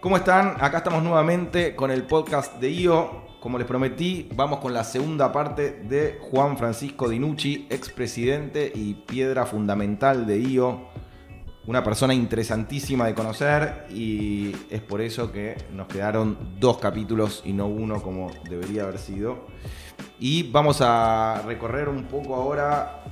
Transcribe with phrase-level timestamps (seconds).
[0.00, 0.54] ¿Cómo están?
[0.60, 3.24] Acá estamos nuevamente con el podcast de IO.
[3.40, 9.44] Como les prometí, vamos con la segunda parte de Juan Francisco Dinucci, expresidente y piedra
[9.44, 10.86] fundamental de IO.
[11.66, 17.52] Una persona interesantísima de conocer y es por eso que nos quedaron dos capítulos y
[17.52, 19.46] no uno como debería haber sido.
[20.20, 23.02] Y vamos a recorrer un poco ahora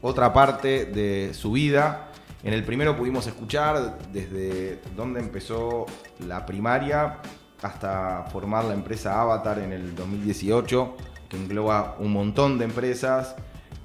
[0.00, 2.11] otra parte de su vida.
[2.44, 5.86] En el primero pudimos escuchar desde dónde empezó
[6.26, 7.18] la primaria
[7.62, 10.96] hasta formar la empresa Avatar en el 2018,
[11.28, 13.36] que engloba un montón de empresas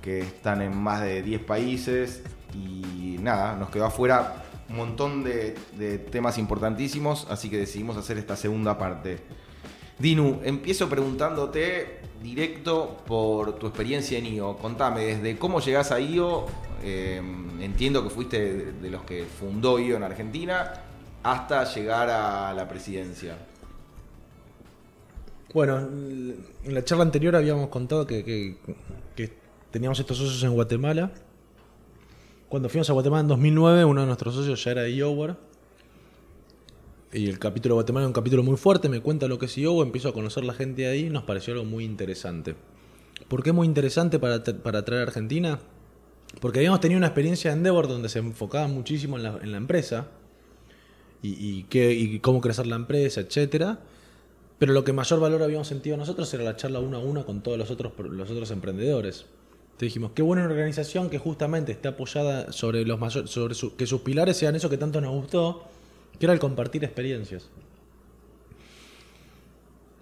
[0.02, 5.56] que están en más de 10 países y nada, nos quedó afuera un montón de,
[6.12, 9.20] temas importantísimos, así que decidimos hacer esta segunda parte.
[10.00, 14.58] Dinu, empiezo preguntándote directo por tu experiencia en IO.
[14.58, 16.48] Contame, desde cómo llegás a IO,
[16.84, 17.22] eh,
[17.60, 20.74] entiendo que fuiste de los que fundó IO en Argentina,
[21.24, 23.38] hasta llegar a la presidencia.
[25.54, 28.58] Bueno, en la charla anterior habíamos contado que,
[29.72, 31.12] teníamos estos socios en Guatemala.
[32.50, 35.38] Cuando fuimos a Guatemala en 2009, uno de nuestros socios ya era de Iowa.
[37.14, 39.58] Y el capítulo de Guatemala es un capítulo muy fuerte, me cuenta lo que es
[39.58, 42.56] Iowa, empiezo a conocer la gente ahí y nos pareció algo muy interesante.
[43.30, 45.60] ¿Por qué muy interesante para, para traer a Argentina?
[46.42, 50.08] Porque habíamos tenido una experiencia en Endeavor donde se enfocaba muchísimo en la, empresa
[51.22, 53.80] y, y y cómo crecer la empresa, etcétera.
[54.60, 57.42] Pero lo que mayor valor habíamos sentido nosotros era la charla uno a uno con
[57.42, 59.26] todos los otros, los otros emprendedores.
[59.66, 64.02] Entonces dijimos, qué buena organización que justamente está apoyada sobre los mayor- sobre que sus
[64.02, 65.66] pilares sean eso que tanto nos gustó,
[66.20, 67.50] que era el compartir experiencias.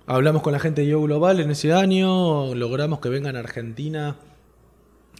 [0.08, 4.16] Hablamos con la gente de Yo Global en ese año, logramos que vengan a Argentina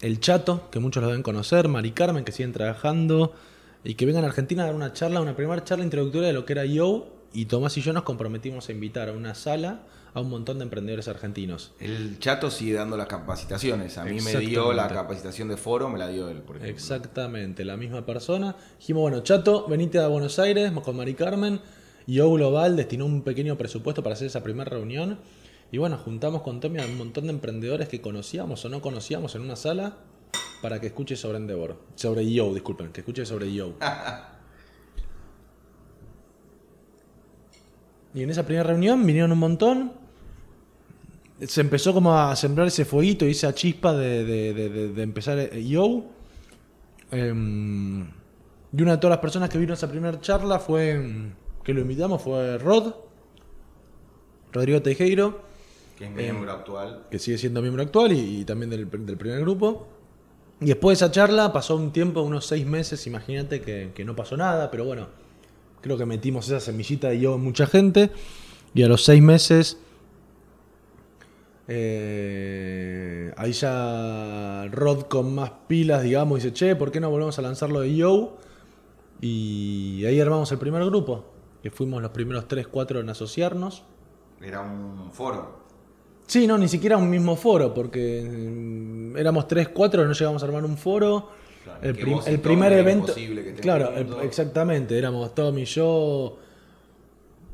[0.02, 3.34] el Chato, que muchos lo deben conocer, Mari Carmen, que siguen trabajando,
[3.84, 6.46] y que vengan a Argentina a dar una charla, una primera charla introductoria de lo
[6.46, 9.82] que era Yo, y Tomás y yo nos comprometimos a invitar a una sala
[10.16, 11.74] a un montón de emprendedores argentinos.
[11.78, 13.98] El chato sigue dando las capacitaciones.
[13.98, 16.74] A mí me dio la capacitación de foro, me la dio él, por ejemplo.
[16.74, 18.56] Exactamente, la misma persona.
[18.80, 21.60] Dijimos, bueno, Chato, venite a Buenos Aires con Mari Carmen.
[22.08, 25.20] Y O Global destinó un pequeño presupuesto para hacer esa primera reunión.
[25.72, 29.36] Y bueno, juntamos con Tommy a un montón de emprendedores que conocíamos o no conocíamos
[29.36, 29.98] en una sala
[30.62, 31.78] para que escuche sobre Endeavor.
[31.96, 33.74] Sobre Yo, disculpen, que escuche sobre Yo.
[38.14, 39.92] y en esa primera reunión vinieron un montón.
[41.42, 46.06] Se empezó como a sembrar ese fueguito y esa chispa de, de- empezar eh, Yo.
[47.12, 48.04] Em,
[48.72, 51.34] y una de todas las personas que vino a esa primera charla fue, em,
[51.64, 52.94] que lo invitamos, fue Rod,
[54.54, 55.42] Rodrigo Teijeiro,
[55.96, 57.06] Que es miembro actual.
[57.10, 59.88] que sigue siendo miembro actual y, y también del, del primer grupo.
[60.62, 64.16] Y después de esa charla pasó un tiempo, unos seis meses, imagínate que, que no
[64.16, 65.08] pasó nada, pero bueno,
[65.82, 68.10] creo que metimos esa semillita de yo en mucha gente.
[68.74, 69.78] Y a los seis meses,
[71.68, 77.42] eh, ahí ya Rod con más pilas, digamos, dice, che, ¿por qué no volvemos a
[77.42, 78.38] lanzarlo de Yo?
[79.22, 81.26] Y ahí armamos el primer grupo,
[81.64, 83.84] que fuimos los primeros tres, cuatro en asociarnos.
[84.42, 85.65] Era un foro.
[86.28, 90.46] Sí, no, ni siquiera un mismo foro, porque mm, éramos tres, cuatro, no llegamos a
[90.46, 91.30] armar un foro.
[91.64, 93.08] Claro, el, que prim- vos y el Tommy primer era evento.
[93.08, 94.24] imposible que estén Claro, el- juntos.
[94.24, 94.98] exactamente.
[94.98, 96.38] Éramos Tommy, yo,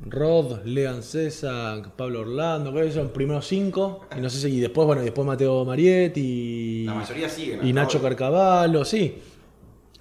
[0.10, 4.02] Rod, Lean César, Pablo Orlando, que son los primeros cinco.
[4.18, 7.60] Y no sé si y después, bueno, y después Mateo Marietti y, La mayoría siguen.
[7.62, 8.04] y hasta Nacho hoy.
[8.06, 9.22] Carcavallo, sí.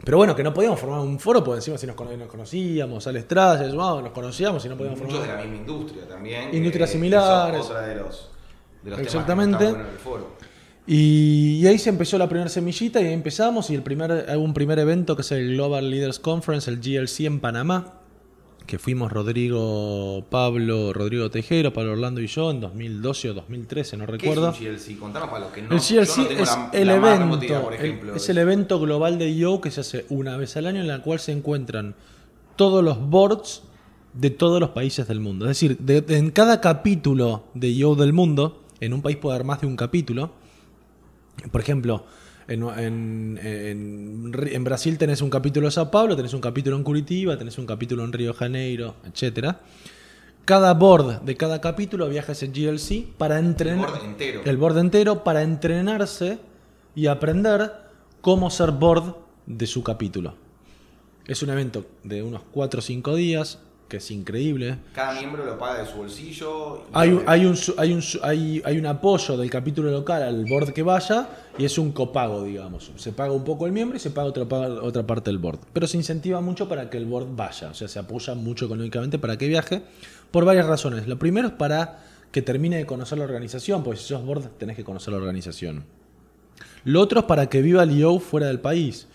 [0.02, 3.06] Pero bueno, que no podíamos formar un foro, porque encima si nos, cono- nos conocíamos,
[3.06, 5.36] Al Estrada, se nos conocíamos y no podíamos Muchos de formar.
[5.44, 6.50] la misma industria también.
[6.50, 7.66] que Industrias eso es similares.
[7.66, 8.30] Otra de los,
[8.82, 9.58] de los temas Exactamente.
[9.58, 10.36] que no en el foro.
[10.86, 14.42] Y, y ahí se empezó la primera semillita y ahí empezamos y el primer, hubo
[14.44, 17.94] un primer evento que es el Global Leaders Conference, el GLC en Panamá,
[18.66, 24.06] que fuimos Rodrigo, Pablo, Rodrigo Tejero, Pablo Orlando y yo en 2012 o 2013, no
[24.06, 24.50] ¿Qué recuerdo.
[24.50, 24.98] es un GLC?
[24.98, 25.74] Contanos para los que no.
[25.74, 28.80] el yo GLC no es la- el la evento, por el- ejemplo, es el evento
[28.80, 31.94] global de Yo que se hace una vez al año en la cual se encuentran
[32.56, 33.62] todos los boards
[34.14, 35.44] de todos los países del mundo.
[35.44, 39.34] Es decir, de- de- en cada capítulo de Yo del mundo, en un país puede
[39.36, 40.32] haber más de un capítulo.
[41.52, 42.04] Por ejemplo,
[42.48, 46.82] en, en- en- en Brasil tenés un capítulo de Sao Paulo, tenés un capítulo en
[46.84, 49.60] Curitiba, tenés un capítulo en Río de Janeiro, etcétera.
[50.44, 53.88] Cada board de cada capítulo viaja a ese GLC para entrenar.
[53.90, 54.40] board entero.
[54.44, 56.38] El board entero para entrenarse
[56.94, 57.70] y aprender
[58.20, 59.14] cómo ser board
[59.46, 60.34] de su capítulo.
[61.26, 63.58] Es un evento de unos 4 o 5 días.
[63.90, 64.78] Que es increíble.
[64.94, 66.84] Cada miembro lo paga de su bolsillo.
[66.94, 70.72] Hay, un- hay, un, hay, un, hay, hay un apoyo del capítulo local al board
[70.72, 71.28] que vaya
[71.58, 72.90] y es un copago, digamos.
[72.96, 75.58] Se paga un poco el miembro y se paga otra, otra parte del board.
[75.74, 79.18] Pero se incentiva mucho para que el board vaya, o sea, se apoya mucho económicamente
[79.18, 79.82] para que viaje
[80.30, 81.06] por varias razones.
[81.06, 84.76] Lo primero es para que termine de conocer la organización, porque si sos board tenés
[84.76, 85.84] que conocer la organización.
[86.84, 89.06] Lo otro es para que viva el IO fuera del país.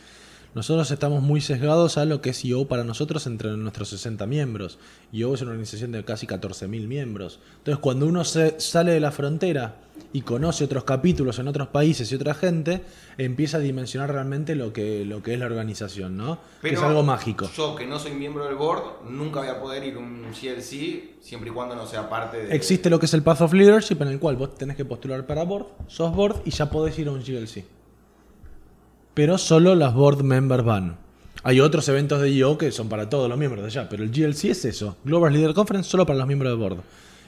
[0.55, 4.79] Nosotros estamos muy sesgados a lo que es IO para nosotros entre nuestros 60 miembros.
[5.11, 7.41] IO es una organización de casi 14.000 miembros.
[7.57, 9.75] Entonces, cuando uno se sale de la frontera
[10.13, 12.83] y conoce otros capítulos en otros países y otra gente,
[13.17, 16.39] empieza a dimensionar realmente lo que, lo que es la organización, ¿no?
[16.61, 17.49] que es algo mágico.
[17.53, 21.21] Yo, que no soy miembro del board, nunca voy a poder ir a un GLC
[21.21, 22.55] siempre y cuando no sea parte de.
[22.55, 25.25] Existe lo que es el Path of Leadership en el cual vos tenés que postular
[25.25, 27.65] para board, sos board y ya podés ir a un GLC.
[29.15, 30.97] Pero solo las board members van.
[31.41, 34.11] Hay otros eventos de IO que son para todos los miembros de allá, pero el
[34.11, 36.83] GLC es eso, Global Leader Conference solo para los miembros de board.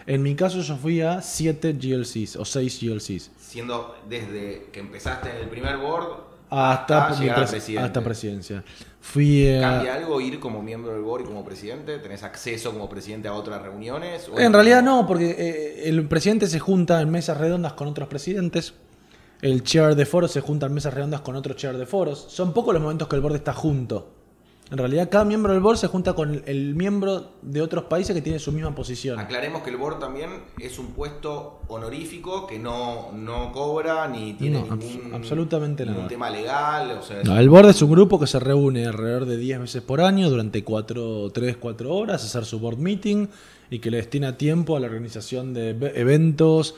[0.06, 3.32] En mi caso yo fui a 7 GLCs o 6 GLCs.
[3.40, 6.08] Siendo desde que empezaste en el primer board
[6.50, 7.86] Hasta, mi llegar presidente.
[7.86, 8.64] hasta presidencia.
[9.00, 11.98] Fui eh, ¿Cambia algo ir como miembro del board y como presidente?
[12.00, 14.28] ¿Tenés acceso como presidente a otras reuniones?
[14.28, 18.10] ¿O En realidad no, porque eh, el presidente se junta en mesas redondas con otros
[18.10, 18.74] presidentes.
[19.42, 22.26] El chair de foros se junta en mesas redondas con otro chair de foros.
[22.30, 24.10] Son pocos los momentos que el board está junto.
[24.70, 28.22] En realidad, cada miembro del board se junta con el, miembro de otros países que
[28.22, 29.18] tiene su misma posición.
[29.18, 30.30] Aclaremos que el board también
[30.60, 36.00] es un puesto honorífico que no, no cobra ni tiene No, ningún, abs- absolutamente ningún
[36.00, 36.10] nada.
[36.10, 36.92] tema legal.
[37.00, 39.82] O sea, No, el board es un grupo que se reúne alrededor de 10 veces
[39.84, 43.28] por año durante 4, 3, 4 horas, a hacer su board meeting
[43.70, 46.76] y que le destina tiempo a la organización de ve- eventos,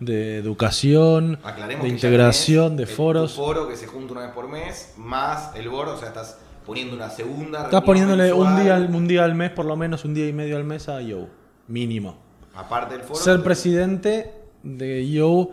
[0.00, 3.34] de educación, aclaremos de integración, de foros.
[3.36, 6.38] tu foro que se junta una vez por mes, más el board, o sea, estás
[6.66, 7.64] poniendo una segunda.
[7.64, 10.32] Estás poniéndole un día, al- un día al mes, por lo menos un día y
[10.32, 11.28] medio al mes a Yo.
[11.68, 12.18] Mínimo.
[12.54, 13.20] Aparte del foro.
[13.20, 14.32] Ser presidente
[14.62, 15.50] de Yo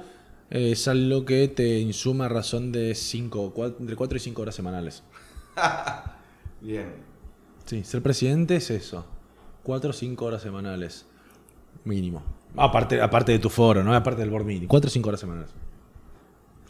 [0.50, 5.04] es algo que te insuma razón de cinco, cua- entre 4 y 5 horas semanales.
[6.62, 6.94] Bien.
[7.66, 9.06] Sí, ser presidente es eso.
[9.64, 11.06] 4 o 5 horas semanales.
[11.84, 12.24] Mínimo.
[12.58, 13.94] Aparte, aparte de tu foro, ¿no?
[13.94, 14.68] Aparte del board meeting.
[14.68, 15.52] 4 o 5 horas semanales.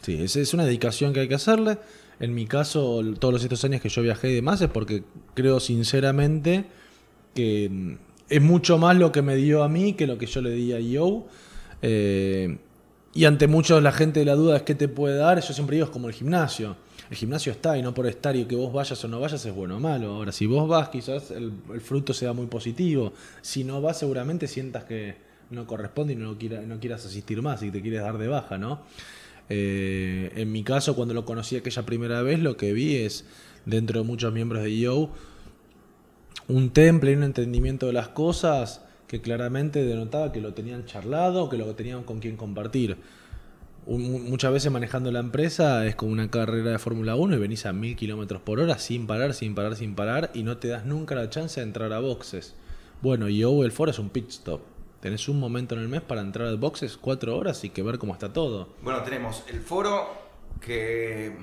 [0.02, 1.78] Sí, es, es una dedicación que hay que hacerle.
[2.20, 5.04] En mi caso, todos los estos años que yo viajé y demás es porque
[5.34, 6.66] creo sinceramente
[7.34, 7.92] que mm,
[8.28, 10.72] es mucho más lo que me dio a mí que lo que yo le di
[10.72, 11.26] a Yo.
[11.80, 12.58] Eh,
[13.14, 15.40] y ante muchos la gente la duda es qué te puede dar.
[15.40, 16.76] Yo siempre digo es como el gimnasio.
[17.08, 19.54] El gimnasio está y no por estar y que vos vayas o no vayas es
[19.54, 20.14] bueno o malo.
[20.14, 23.12] Ahora, si vos vas, quizás el, el fruto sea muy positivo.
[23.40, 26.36] Si no vas, seguramente sientas que no corresponde y no,
[26.66, 28.82] no quieras asistir más y te quieres dar de baja, ¿no?
[29.48, 33.24] Eh, en mi caso, cuando lo conocí aquella primera vez, lo que vi es,
[33.64, 35.10] dentro de muchos miembros de Yo,
[36.48, 41.48] un temple y un entendimiento de las cosas que claramente denotaba que lo tenían charlado,
[41.48, 42.96] que lo tenían con quien compartir.
[43.86, 47.72] Muchas veces manejando la empresa es como una carrera de Fórmula 1 y venís a
[47.72, 51.14] mil kilómetros por hora sin parar, sin parar, sin parar y no te das nunca
[51.14, 52.54] la chance de entrar a boxes.
[53.00, 54.60] Bueno, Yo el foro es un pit stop.
[55.00, 57.98] Tenés un momento en el mes para entrar a boxes, cuatro horas y que ver
[57.98, 58.68] cómo está todo.
[58.82, 60.08] Bueno, tenemos el foro
[60.60, 61.36] que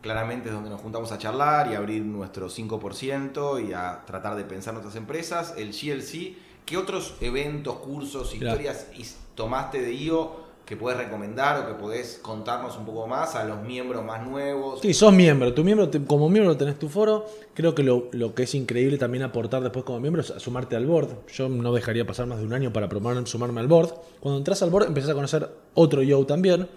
[0.00, 4.34] claramente es donde nos juntamos a charlar y a abrir nuestro 5% y a tratar
[4.36, 5.54] de pensar nuestras empresas.
[5.58, 11.66] El GLC, ¿qué otros eventos, cursos, historias is- tomaste de IO que puedes recomendar o
[11.66, 14.80] que podés contarnos un poco más a los miembros más nuevos?
[14.80, 15.52] Sí, sos miembro.
[15.52, 17.26] Tu miembro como miembro tenés tu foro.
[17.54, 21.08] Creo que lo, que es increíble también aportar después como miembro es sumarte al board.
[21.32, 23.92] Yo no dejaría pasar más de un año para probar sumarme al board.
[24.20, 26.68] Cuando entras al board empezás a conocer otro yo también.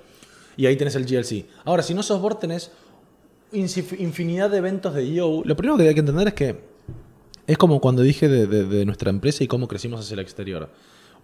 [0.57, 1.45] Y ahí tenés el GLC.
[1.65, 2.71] Ahora, si no sos board, tenés
[3.51, 5.41] infinidad de eventos de yo.
[5.45, 6.59] Lo primero que hay que entender es que
[7.47, 10.69] es como cuando dije de, de- de nuestra empresa y cómo crecimos hacia el exterior.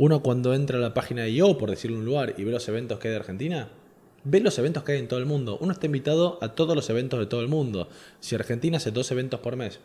[0.01, 2.67] Uno cuando entra a la página de yo, por decirlo un lugar, y ve los
[2.67, 3.70] eventos que hay de Argentina,
[4.24, 5.60] ve los eventos que hay en todo el mundo.
[5.62, 7.88] Uno está invitado a todos los eventos de todo el mundo.
[8.20, 9.79] Si Argentina hace dos eventos por mes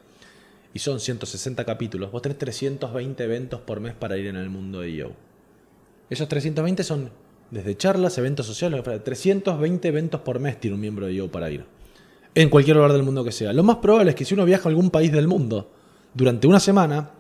[0.73, 4.81] y son 160 capítulos, vos tenés 320 eventos por mes para ir en el mundo
[4.81, 5.11] de yo.
[6.09, 7.11] Esos 320 son
[7.51, 11.67] desde charlas, eventos sociales, 320 eventos por mes tiene un miembro de yo para ir.
[12.35, 13.53] En cualquier lugar del mundo que sea.
[13.53, 15.71] Lo más probable es que si uno viaja a algún país del mundo
[16.15, 17.11] durante una semana,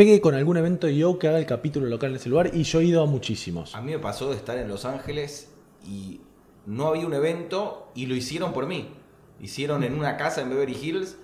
[0.00, 2.62] pegue con algún evento de yo que haga el capítulo local en ese lugar y
[2.62, 3.74] yo he ido a muchísimos.
[3.74, 5.50] A mí me pasó de estar en Los Ángeles
[5.86, 6.22] y
[6.64, 8.94] no había un evento y lo hicieron por mí.
[9.42, 11.18] Hicieron en una casa en Beverly Hills,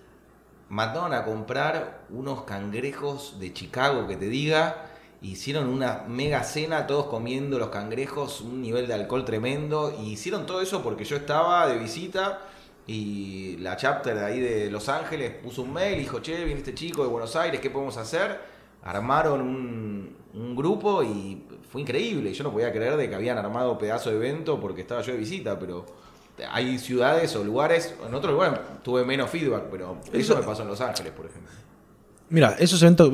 [0.68, 4.90] mandaron a comprar unos cangrejos de Chicago que te diga,
[5.23, 10.45] hicieron una mega cena, todos comiendo los cangrejos, un nivel de alcohol tremendo, y hicieron
[10.45, 12.42] todo eso porque yo estaba de visita
[12.87, 16.75] y la chapter de ahí de Los Ángeles puso un mail dijo, che, viene este
[16.75, 18.54] chico de Buenos Aires, ¿qué podemos hacer?
[18.83, 22.33] Armaron un, un grupo y fue increíble.
[22.33, 25.18] Yo no podía creer de que habían armado pedazo de evento porque estaba yo de
[25.18, 25.87] visita, pero
[26.50, 30.68] hay ciudades o lugares, en otros lugares tuve menos feedback, pero eso, me pasó en
[30.68, 31.50] Los Ángeles, por ejemplo.
[32.28, 33.11] Mira, esos eventos,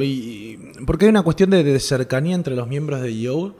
[0.87, 3.55] porque hay una cuestión de, cercanía entre los miembros de Yo.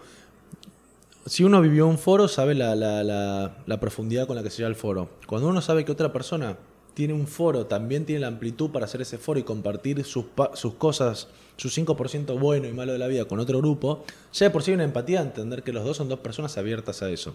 [1.27, 4.75] Si uno vivió un foro, sabe la, la, profundidad con la que se lleva el
[4.75, 5.11] foro.
[5.27, 6.57] Cuando uno sabe que otra persona
[6.95, 10.75] tiene un foro, también tiene la amplitud para hacer ese foro y compartir sus, sus
[10.75, 14.63] cosas, su 5% bueno y malo de la vida con otro grupo, ya de por
[14.63, 17.35] sí hay una empatía entender que los dos son dos personas abiertas a eso.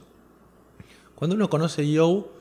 [1.15, 2.31] Cuando uno conoce Yo,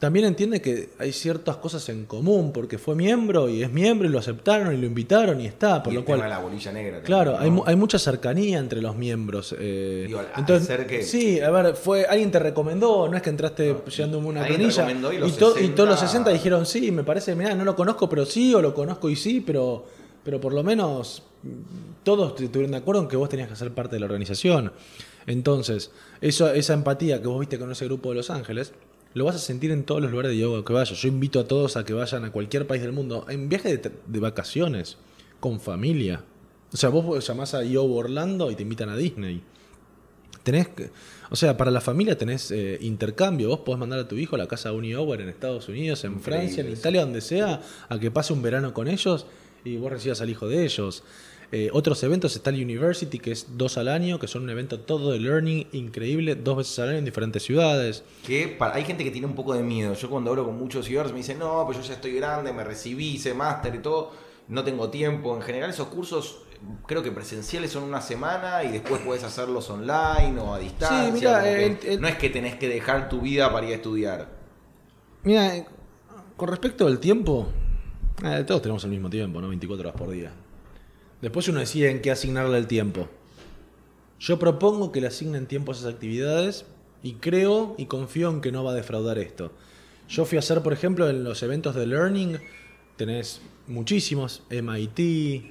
[0.00, 4.10] también entiende que hay ciertas cosas en común, porque fue miembro y es miembro y
[4.10, 6.20] lo aceptaron y lo invitaron y está, por lo cual...
[6.20, 7.02] la bolilla negra.
[7.02, 9.54] claro, hay, mucha cercanía entre los miembros.
[9.58, 13.76] Eh, entonces, Sí, a ver, fue alguien te recomendó, no es que entraste
[14.08, 18.08] no, una planilla y, todos los 60 dijeron, sí, me parece, mira, no lo conozco,
[18.08, 19.84] pero sí, o lo conozco y sí, pero,
[20.24, 21.24] pero por lo menos
[22.04, 24.72] todos estuvieron de acuerdo en que vos tenías que ser parte de la organización.
[25.26, 25.90] Entonces,
[26.22, 28.72] eso, esa empatía que vos viste con ese grupo de Los Ángeles,
[29.14, 31.00] lo vas a sentir en todos los lugares de yoga que vayas.
[31.00, 34.20] Yo invito a todos a que vayan a cualquier país del mundo en viaje de,
[34.20, 34.96] vacaciones,
[35.40, 36.24] con familia.
[36.72, 39.42] O sea, vos llamás a Yoga Orlando y te invitan a Disney.
[40.42, 40.68] Tenés
[41.30, 43.48] o sea, para la familia tenés eh, intercambio.
[43.48, 46.20] Vos podés mandar a tu hijo a la casa de un en Estados Unidos, en
[46.20, 49.26] Francia, en Italia, donde sea, a que pase un verano con ellos
[49.64, 51.04] y vos recibas al hijo de ellos.
[51.52, 54.78] Eh, otros eventos está el University, que es dos al año, que son un evento
[54.80, 58.04] todo de learning increíble, dos veces al año en diferentes ciudades.
[58.24, 59.94] Que hay gente que tiene un poco de miedo.
[59.94, 62.62] Yo cuando hablo con muchos ciudadanos me dicen, no, pues yo ya estoy grande, me
[62.62, 64.12] recibí, hice máster y todo,
[64.46, 65.34] no tengo tiempo.
[65.34, 66.42] En general esos cursos
[66.86, 71.42] creo que presenciales son una semana y después puedes hacerlos online o a distancia.
[71.98, 74.28] no es que tenés que dejar tu vida para ir a estudiar.
[75.24, 75.66] Mira, eh,
[76.36, 77.48] con respecto al tiempo,
[78.24, 79.48] eh, todos tenemos el mismo tiempo, ¿no?
[79.48, 80.32] 24 horas por día.
[81.20, 83.08] Después uno decide en qué asignarle el tiempo.
[84.18, 86.66] Yo propongo que le asignen tiempo a esas actividades
[87.02, 89.52] y creo y confío en que no va a defraudar esto.
[90.08, 92.38] Yo fui a hacer, por ejemplo, en los eventos de Learning,
[92.96, 95.44] tenés muchísimos, MIT,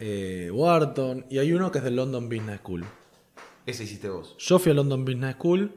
[0.00, 2.84] eh, Wharton, y hay uno que es del London Business School.
[3.64, 4.34] Ese hiciste vos.
[4.38, 5.72] Yo fui a London Business School.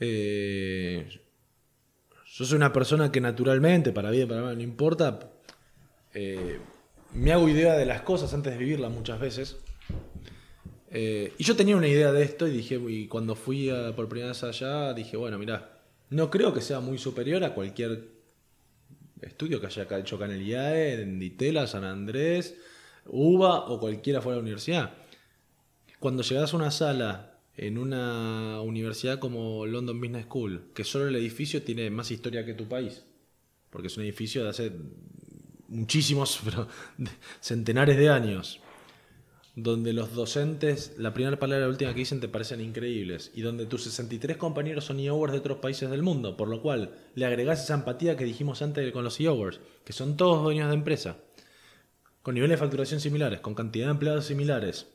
[0.00, 1.08] Eh,
[2.26, 5.30] yo soy una persona que naturalmente, para bien, para mal, no importa,
[6.12, 6.58] eh,
[7.14, 9.56] me hago idea de las cosas antes de vivirlas muchas veces.
[10.90, 14.44] Eh, y yo tenía una idea de esto y dije, cuando fui por primera vez
[14.44, 15.80] allá, dije, bueno, mira,
[16.10, 18.08] no creo que sea muy superior a cualquier
[19.20, 22.56] estudio que haya hecho acá en el en Ditela, San Andrés,
[23.06, 24.94] UBA o cualquiera fuera de la universidad.
[25.98, 31.16] Cuando llegas a una sala en una universidad como London Business School, que solo el
[31.16, 33.04] edificio tiene más historia que tu país,
[33.70, 34.72] porque es un edificio de hace
[35.74, 36.68] muchísimos, pero
[37.40, 38.60] centenares de años,
[39.56, 43.42] donde los docentes, la primera palabra y la última que dicen te parecen increíbles, y
[43.42, 47.26] donde tus 63 compañeros son EOWers de otros países del mundo, por lo cual le
[47.26, 51.18] agregás esa empatía que dijimos antes con los EOWers, que son todos dueños de empresa,
[52.22, 54.88] con niveles de facturación similares, con cantidad de empleados similares,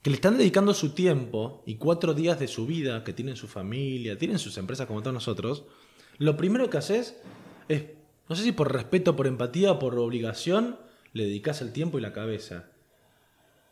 [0.00, 3.48] que le están dedicando su tiempo y cuatro días de su vida, que tienen su
[3.48, 5.64] familia, tienen sus empresas como todos nosotros,
[6.18, 7.16] lo primero que haces
[7.68, 7.84] es
[8.28, 10.78] no sé si por respeto, por empatía o por obligación,
[11.12, 12.64] le dedicas el tiempo y la cabeza.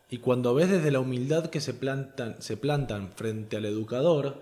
[0.09, 4.41] Y cuando ves desde la humildad que se plantan, se plantan frente al educador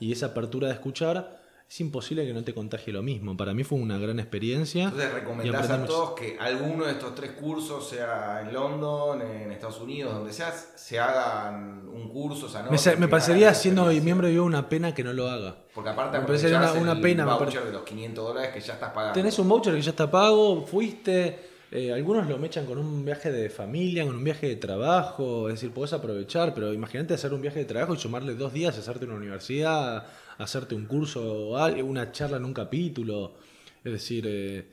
[0.00, 1.43] y esa apertura de escuchar,
[1.74, 3.36] es imposible que no te contagie lo mismo.
[3.36, 4.84] Para mí fue una gran experiencia.
[4.84, 9.80] Entonces recomendás a todos que alguno de estos tres cursos, sea en London, en Estados
[9.80, 12.48] Unidos, donde sea, se hagan un curso.
[12.96, 15.56] me, parecería, siendo miembro de una pena que no lo haga.
[15.74, 17.24] Porque aparte me parecería una, una pena.
[17.24, 19.14] voucher de los 500 dólares que ya estás pagando.
[19.14, 21.54] Tenés un voucher que ya está pago, fuiste...
[21.72, 25.54] Eh, algunos lo mechan con un viaje de familia, con un viaje de trabajo, es
[25.54, 29.06] decir, podés aprovechar, pero imagínate hacer un viaje de trabajo y sumarle dos días, hacerte
[29.06, 30.06] una universidad,
[30.38, 33.34] hacerte un curso, una charla en un capítulo.
[33.82, 34.70] Es decir, eh,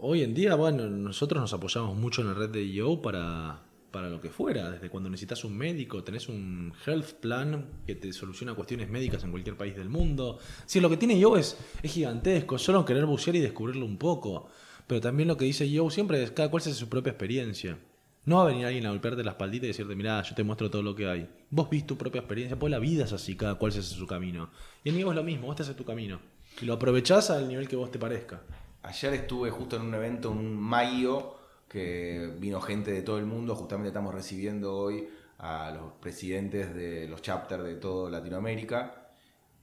[0.00, 4.08] hoy en día, bueno, nosotros nos apoyamos mucho en la red de IO para, para
[4.08, 8.54] lo que fuera, desde cuando necesitas un médico, tenés un health plan que te soluciona
[8.54, 10.38] cuestiones médicas en cualquier país del mundo.
[10.66, 14.48] Si lo que tiene Yo es, es gigantesco, solo querer bucear y descubrirlo un poco.
[14.86, 17.78] Pero también lo que dice Yo siempre es cada cual hace su propia experiencia.
[18.24, 20.70] No va a venir alguien a golpearte la espaldita y decirte, mira, yo te muestro
[20.70, 21.28] todo lo que hay.
[21.50, 24.06] Vos viste tu propia experiencia, pues la vida es así, cada cual se hace su
[24.06, 24.50] camino.
[24.84, 26.20] Y el mío es lo mismo, vos te haces tu camino.
[26.60, 28.42] Y lo aprovechás al nivel que vos te parezca.
[28.84, 31.34] Ayer estuve justo en un evento, un mayo,
[31.68, 33.56] que vino gente de todo el mundo.
[33.56, 39.10] Justamente estamos recibiendo hoy a los presidentes de los chapters de toda Latinoamérica.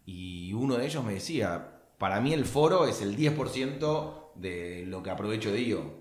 [0.06, 5.02] Y uno de ellos me decía, para mí el foro es el 10% de lo
[5.02, 5.99] que aprovecho de ello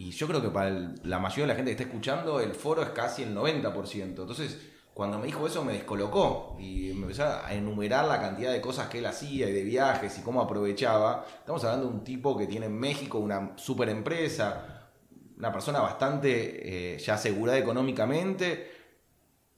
[0.00, 0.70] Y yo creo que para
[1.04, 4.22] la mayoría de la gente que está escuchando, el foro es casi el 90%.
[4.22, 4.58] Entonces,
[4.94, 6.56] cuando me dijo eso, me descolocó.
[6.58, 10.16] Y me empezó a enumerar la cantidad de cosas que él hacía y de viajes
[10.18, 11.26] y cómo aprovechaba.
[11.40, 14.88] Estamos hablando de un tipo que tiene en México una super empresa,
[15.36, 18.70] una persona bastante eh, ya asegurada económicamente,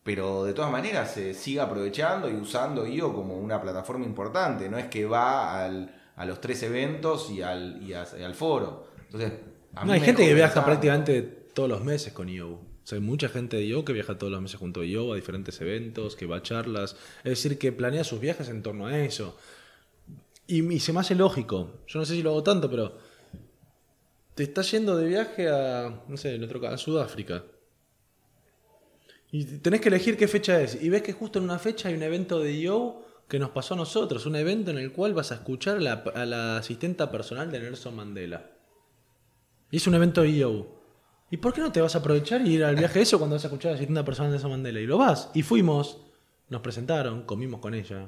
[0.02, 4.68] pero de todas maneras se sigue aprovechando y usando IO como una plataforma importante.
[4.68, 8.88] No es que va al- a los tres eventos y al, y al foro.
[9.04, 9.32] Entonces,
[9.74, 12.50] a No, hay gente que viaja prácticamente todos los meses con IO.
[12.50, 15.12] O sea, hay mucha gente de IO que viaja todos los meses junto a IO
[15.12, 16.96] a diferentes eventos, que va a charlas.
[17.18, 19.36] Es decir, que planea sus viajes en torno a eso.
[20.46, 21.84] Y, y se me hace lógico.
[21.86, 22.98] Yo no sé si lo hago tanto, pero
[24.34, 27.44] te estás yendo de viaje a, no sé, en otro caso, a Sudáfrica.
[29.30, 30.82] Y tenés que elegir qué fecha es.
[30.82, 33.74] Y ves que justo en una fecha hay un evento de IO que nos pasó
[33.74, 34.26] a nosotros.
[34.26, 37.60] Un evento en el cual vas a escuchar a la, a la asistenta personal de
[37.60, 38.50] Nelson Mandela.
[39.72, 40.66] Y es un evento IO.
[41.30, 43.44] ¿Y por qué no te vas a aprovechar y ir al viaje eso cuando vas
[43.44, 44.78] a escuchar a la asistente personal de Nelson Mandela?
[44.80, 45.30] Y lo vas.
[45.34, 45.98] Y fuimos.
[46.50, 48.06] Nos presentaron, comimos con ella.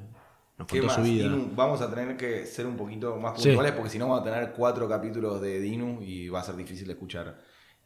[0.57, 1.35] Nos ¿Qué contó su vida.
[1.55, 3.47] Vamos a tener que ser un poquito más Sí.
[3.49, 6.55] puntuales porque si no vamos a tener cuatro capítulos de Dinu y va a ser
[6.55, 7.41] difícil de escuchar.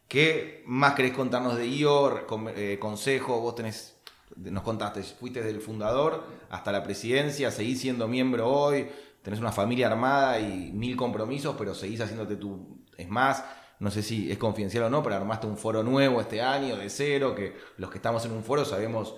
[0.06, 2.26] ¿Qué más querés contarnos de IO?
[2.26, 3.96] Con- eh, consejo, vos tenés,
[4.36, 8.86] nos contaste, fuiste del fundador hasta la presidencia, seguís siendo miembro hoy,
[9.22, 12.84] tenés una familia armada y mil compromisos, pero seguís haciéndote tu...
[12.98, 13.42] Es más,
[13.80, 16.90] no sé si es confidencial o no, pero armaste un foro nuevo este año, de
[16.90, 19.16] cero, que los que estamos en un foro sabemos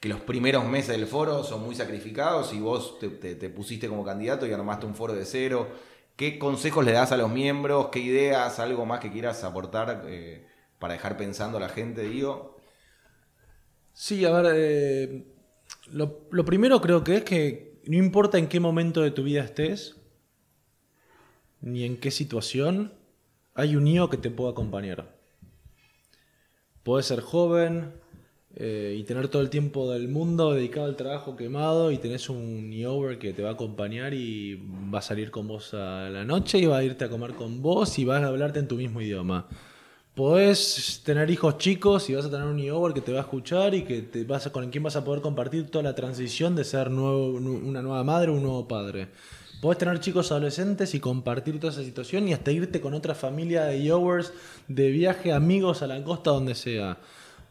[0.00, 3.88] que los primeros meses del foro son muy sacrificados y vos te, te- te pusiste
[3.88, 5.68] como candidato y armaste un foro de cero.
[6.16, 7.88] ¿Qué consejos le das a los miembros?
[7.90, 8.58] ¿Qué ideas?
[8.58, 10.46] ¿Algo más que quieras aportar eh,
[10.78, 12.56] para dejar pensando a la gente, digo?
[13.92, 15.24] Sí, a ver, eh,
[15.92, 19.96] lo primero creo que es que no importa en qué momento de tu vida estés,
[21.62, 22.92] ni en qué situación,
[23.54, 25.06] hay un IO que te pueda acompañar.
[26.82, 27.92] Puedes ser joven
[28.56, 32.72] eh, y tener todo el tiempo del mundo dedicado al trabajo quemado y tenés un
[32.72, 34.60] IOver que te va a acompañar y
[34.92, 37.62] va a salir con vos a la noche y va a irte a comer con
[37.62, 39.46] vos y vas a hablarte en tu mismo idioma.
[40.14, 43.74] Podés tener hijos chicos y vas a tener un IOver que te va a escuchar
[43.74, 46.64] y que te vas a, con quien vas a poder compartir toda la transición de
[46.64, 49.08] ser nuevo- nu- una nueva madre o un nuevo padre.
[49.62, 53.62] Podés tener chicos adolescentes y compartir toda esa situación y hasta irte con otra familia
[53.62, 54.32] de IOVers
[54.66, 56.98] de viaje, amigos a la costa, donde sea.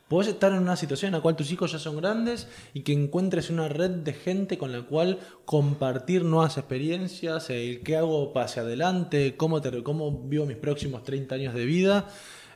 [0.09, 2.91] Podés estar en una situación en la cual tus hijos ya son grandes y que
[2.91, 8.63] encuentres una red de gente con la cual compartir nuevas experiencias, el qué hago hacia
[8.63, 12.09] adelante, cómo, te- cómo vivo mis próximos 30 años de vida.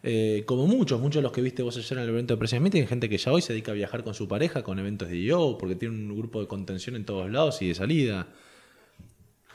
[0.04, 2.82] Eh, como muchos, muchos de los que viste vos ayer en el evento de Meeting,
[2.82, 5.24] hay gente que ya hoy se dedica a viajar con su pareja, con eventos de
[5.24, 8.28] yo, porque tiene un grupo de contención en todos lados y de salida.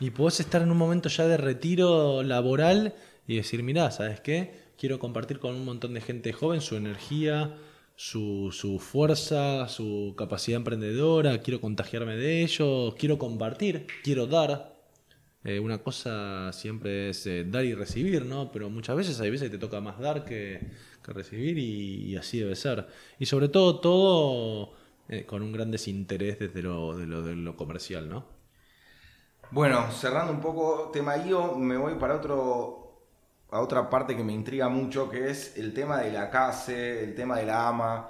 [0.00, 2.94] Y podés estar en un momento ya de retiro laboral
[3.28, 4.54] y decir, mirá, ¿sabes qué?
[4.78, 7.58] Quiero compartir con un montón de gente joven su energía,
[7.96, 14.74] su, su fuerza, su capacidad emprendedora, quiero contagiarme de ellos, quiero compartir, quiero dar.
[15.44, 18.50] Eh, una cosa siempre es eh, dar y recibir, ¿no?
[18.52, 20.60] Pero muchas veces hay veces que te toca más dar que,
[21.04, 22.86] que recibir y, así debe ser.
[23.18, 24.72] Y sobre todo, todo
[25.10, 28.39] eh, con un gran desinterés desde lo, de lo, de lo comercial, ¿no?
[29.52, 32.80] Bueno, cerrando un poco tema IO, me voy para otro
[33.50, 37.16] a otra parte que me intriga mucho, que es el tema de la CASE, el
[37.16, 38.08] tema de la AMA.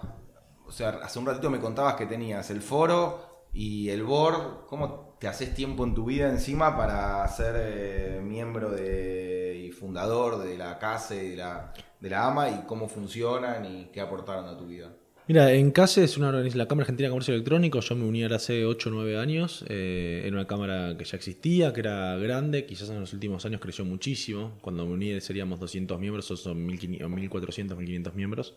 [0.67, 4.67] O sea, hace un ratito me contabas que tenías el foro y el board.
[4.67, 10.39] ¿Cómo te haces tiempo en tu vida encima para ser eh, miembro de, y fundador
[10.41, 14.47] de la CASE y de la, de la AMA y cómo funcionan y qué aportaron
[14.47, 14.93] a tu vida?
[15.31, 18.25] Mira, en CASE es una organización, la Cámara Argentina de Comercio Electrónico, yo me uní
[18.25, 22.17] ahora hace 8 o 9 años, eh, era una cámara que ya existía, que era
[22.17, 26.37] grande, quizás en los últimos años creció muchísimo, cuando me uní seríamos 200 miembros, o
[26.37, 28.55] son 1500, 1400, 1500 miembros,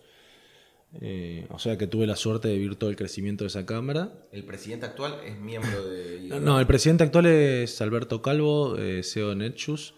[0.99, 4.11] Eh, o sea que tuve la suerte de vivir todo el crecimiento de esa cámara.
[4.31, 6.39] El presidente actual es miembro de.
[6.41, 9.93] No, el presidente actual es Alberto Calvo, eh, CEO de Netshoes.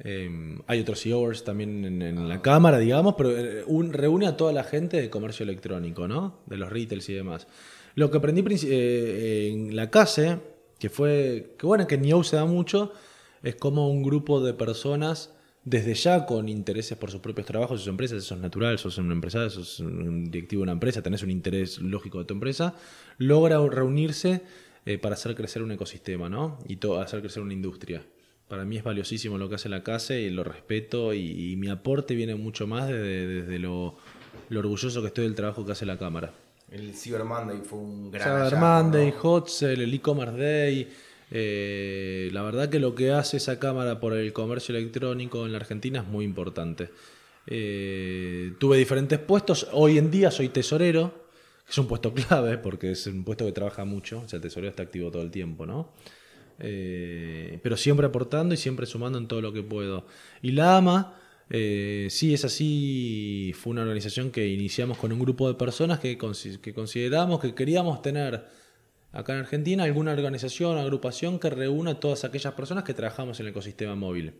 [0.00, 4.64] Eh, hay otros CEOs también en, la cámara, digamos, pero eh, reúne a toda la
[4.64, 6.40] gente de comercio electrónico, ¿no?
[6.46, 7.46] De los retails y demás.
[7.94, 10.38] Lo que aprendí princi- eh, en la CASE,
[10.78, 12.92] que fue, que bueno, que en NIO se da mucho,
[13.42, 15.32] es como un grupo de personas,
[15.64, 19.10] desde ya con intereses por sus propios trabajos, sus empresas, eso es natural, sos un
[19.10, 22.74] empresario, sos un directivo de una empresa, tenés un interés lógico de tu empresa,
[23.18, 24.42] logra reunirse
[24.84, 26.58] eh, para hacer crecer un ecosistema, ¿no?
[26.68, 28.02] Y hacer crecer una industria.
[28.48, 31.68] Para mí es valiosísimo lo que hace la casa y lo respeto y, y mi
[31.68, 33.96] aporte viene mucho más desde, desde lo,
[34.50, 36.32] lo orgulloso que estoy del trabajo que hace la cámara.
[36.70, 39.18] El Cyber Monday fue un gran Cyber Monday, ¿no?
[39.18, 40.88] Hot Sale, el e-commerce day.
[41.30, 45.58] eh, la verdad que lo que hace esa cámara por el comercio electrónico en la
[45.58, 46.90] Argentina es muy importante.
[47.48, 49.68] Eh, tuve diferentes puestos.
[49.72, 51.12] Hoy en día soy tesorero,
[51.64, 54.20] que es un puesto clave porque es un puesto que trabaja mucho.
[54.24, 55.92] O sea, el tesorero está activo todo el tiempo, ¿no?
[56.58, 60.06] Eh, pero siempre aportando y siempre sumando en todo lo que puedo.
[60.42, 61.14] Y la AMA,
[61.50, 66.18] eh, sí es así, fue una organización que iniciamos con un grupo de personas que,
[66.62, 68.46] que consideramos que queríamos tener
[69.12, 73.46] acá en Argentina alguna organización, agrupación que reúna a todas aquellas personas que trabajamos en
[73.46, 74.34] el ecosistema móvil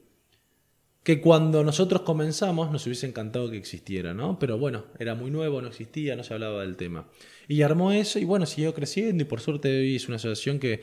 [1.06, 4.40] que cuando nosotros comenzamos nos hubiese encantado que existiera, ¿no?
[4.40, 7.06] Pero bueno, era muy nuevo, no existía, no se hablaba del tema.
[7.46, 10.80] Y armó eso y bueno, siguió creciendo y por suerte hoy es una asociación que,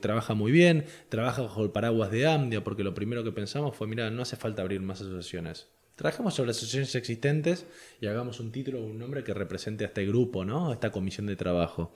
[0.00, 3.86] trabaja muy bien, trabaja bajo el paraguas de AMDIA, porque lo primero que pensamos fue,
[3.86, 5.68] mira, no hace falta abrir más asociaciones.
[5.94, 7.66] Trabajemos sobre asociaciones existentes
[8.00, 10.70] y hagamos un título o un nombre que represente a este grupo, ¿no?
[10.70, 11.92] A esta comisión de trabajo.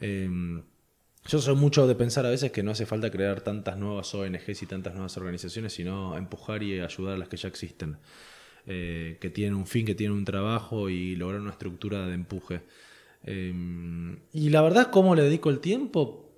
[0.00, 0.62] Em,
[1.24, 4.62] yo soy mucho de pensar a veces que no hace falta crear tantas nuevas ONGs
[4.62, 7.98] y tantas nuevas organizaciones, sino empujar y ayudar a las que ya existen,
[8.66, 12.62] eh, que tienen un fin, que tienen un trabajo y lograr una estructura de empuje.
[13.24, 16.28] Em, y la verdad, ¿cómo le dedico el tiempo?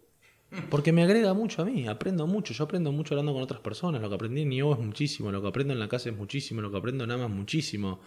[0.70, 4.01] Porque me agrega mucho a mí, aprendo mucho, yo aprendo mucho hablando con otras personas,
[4.03, 6.61] lo que aprendí en IO es muchísimo, lo que aprendo en la casa es muchísimo,
[6.61, 8.01] lo que aprendo en AMA es muchísimo.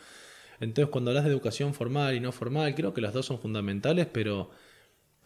[0.59, 4.07] Entonces cuando hablas de educación formal y no formal, creo que las dos son fundamentales,
[4.07, 4.51] pero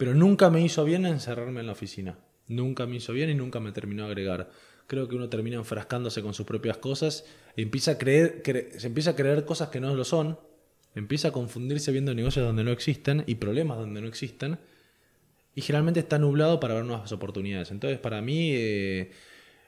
[0.02, 2.18] pero nunca me hizo bien encerrarme en la oficina.
[2.48, 4.50] Nunca me hizo bien y nunca me terminó a agregar.
[4.88, 7.24] Creo que uno termina enfrascándose con sus propias cosas
[7.56, 8.42] y empieza a creer,
[8.80, 10.40] se empieza a creer cosas que no lo son,
[10.96, 14.58] empieza a confundirse viendo negocios donde no existen y problemas donde no existen.
[15.54, 17.70] Y generalmente está nublado para ver nuevas oportunidades.
[17.70, 19.12] Entonces, para mí, eh,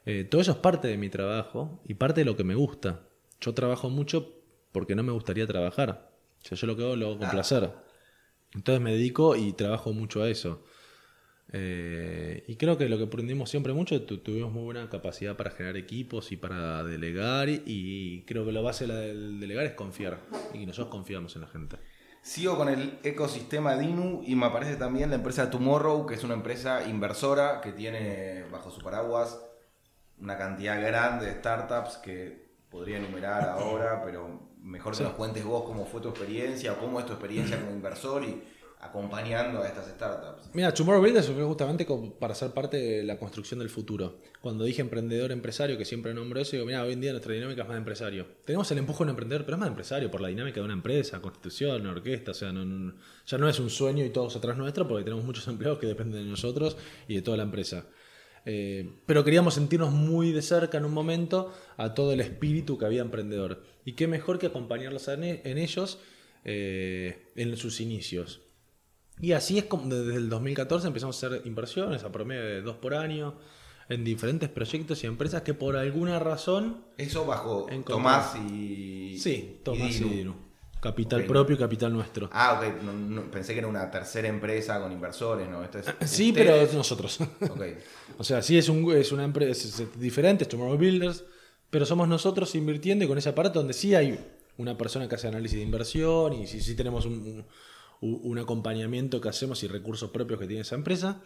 [0.08, 3.02] eh, todo eso es parte de mi trabajo y parte de lo que me gusta.
[3.40, 4.34] Yo trabajo mucho
[4.72, 6.10] porque no me gustaría trabajar.
[6.44, 7.83] O sea, yo lo que hago lo hago con placer.
[8.56, 10.64] Entonces me dedico y trabajo mucho a eso.
[11.52, 15.78] Eh, y creo que lo que aprendimos siempre mucho, tuvimos muy buena capacidad para generar
[15.78, 17.50] equipos y para delegar.
[17.50, 20.20] Y creo que la base del delegar es confiar.
[20.54, 21.78] Y nosotros confiamos en la gente.
[22.22, 26.36] Sigo con el ecosistema DINU y me aparece también la empresa Tomorrow, que es una
[26.36, 29.40] empresa inversora que tiene bajo su paraguas
[30.20, 35.64] una cantidad grande de startups que podría enumerar ahora, pero mejor que nos cuentes vos
[35.64, 38.42] cómo fue tu experiencia o cómo es tu experiencia como inversor y
[38.80, 40.50] acompañando a estas startups.
[40.54, 41.88] Mira, Tomorrow Builders fue justamente
[42.20, 44.20] para ser parte de la construcción del futuro.
[44.42, 47.62] Cuando dije emprendedor empresario, que siempre nombro eso, digo, mira, hoy en día nuestra dinámica
[47.62, 48.28] es más de empresario.
[48.46, 50.66] Tenemos el empuje de un emprendedor, pero es más de empresario por la dinámica de
[50.66, 54.58] una empresa, constitución, una orquesta, o sea, ya no es un sueño y todos atrás
[54.58, 56.76] nuestro porque tenemos muchos empleados que dependen de nosotros
[57.08, 57.86] y de toda la empresa.
[58.46, 62.86] Eh, pero queríamos sentirnos muy de cerca en un momento a todo el espíritu que
[62.86, 63.64] había emprendedor.
[63.86, 66.00] Y qué mejor que acompañarlos en, ellos
[66.46, 68.42] eh, en sus inicios.
[69.20, 72.78] Y así es como desde el 2014 empezamos a hacer inversiones a promedio de dos
[72.78, 73.38] por año
[73.90, 76.86] en diferentes proyectos y empresas que por alguna razón...
[76.98, 79.18] Eso bajo Tomás y...
[79.20, 80.26] Sí, Tomás y
[80.84, 82.30] Capital propio y capital nuestro.
[82.34, 83.32] Ah, ok.
[83.32, 85.64] pensé que era una tercera empresa con inversores, ¿no?
[85.64, 87.20] Esto es, sí, pero es nosotros.
[87.40, 87.78] Okay.
[88.18, 91.24] o sea, sí es, un, es una empresa diferente, es Tomorrow Builders,
[91.74, 94.24] pero somos nosotros invirtiendo y con ese aparato donde sí hay
[94.60, 97.48] una persona que hace análisis de inversión y sí, sí tenemos un,
[98.00, 101.24] un acompañamiento que hacemos y recursos propios que tiene esa empresa.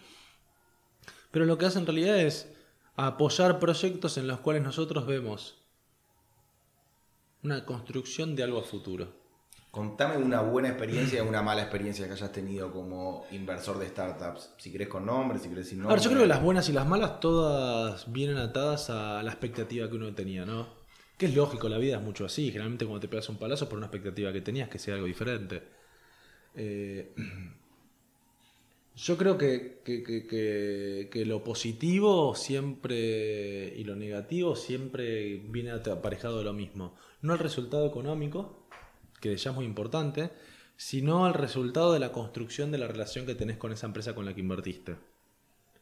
[1.32, 2.48] Pero lo que hace en realidad es
[2.96, 5.58] apoyar proyectos en los cuales nosotros vemos
[7.44, 9.12] una construcción de algo a futuro.
[9.78, 14.50] Contame una buena experiencia y una mala experiencia que hayas tenido como inversor de startups.
[14.58, 15.94] Si querés con nombre, si querés sin nombre.
[15.94, 19.30] A ver, yo creo que las buenas y las malas todas vienen atadas a la
[19.30, 20.68] expectativa que uno tenía, ¿no?
[21.16, 22.48] Que es lógico, la vida es mucho así.
[22.48, 25.62] Generalmente cuando te pegas un palazo por una expectativa que tenías que sea algo diferente.
[26.56, 27.14] Eh,
[28.96, 36.54] yo creo que, que, lo positivo siempre y lo negativo siempre viene aparejado de lo
[36.54, 36.96] mismo.
[37.22, 38.57] No el resultado económico,
[39.20, 40.32] que ya es muy importante,
[40.76, 44.26] sino al resultado de la construcción de la relación que tenés con esa empresa con
[44.26, 44.96] la que invertiste.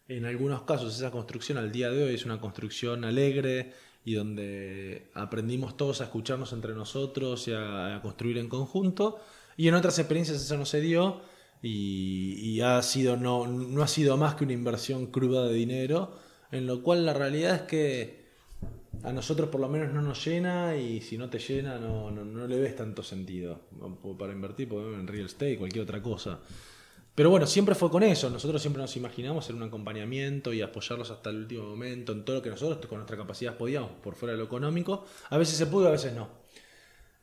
[0.08, 3.74] En algunos casos esa construcción al día de hoy es una construcción alegre
[4.06, 9.20] y donde aprendimos todos a escucharnos entre nosotros y a, construir en conjunto.
[9.58, 11.22] Y en otras experiencias eso no se dio
[11.62, 16.16] y, ha sido, no, no ha sido más que una inversión cruda de dinero,
[16.52, 18.25] en lo cual la realidad es que
[19.04, 22.48] a nosotros por lo menos no nos llena y si no te llena no, no,
[22.48, 23.62] le ves tanto sentido
[24.18, 26.40] para invertir en real estate, cualquier otra cosa.
[27.14, 28.30] Pero bueno, siempre fue con eso.
[28.30, 32.38] Nosotros siempre nos imaginamos en un acompañamiento y apoyarlos hasta el último momento en todo
[32.38, 35.06] lo que nosotros con nuestra capacidad podíamos por fuera de lo económico.
[35.30, 36.28] A veces se pudo, a veces no.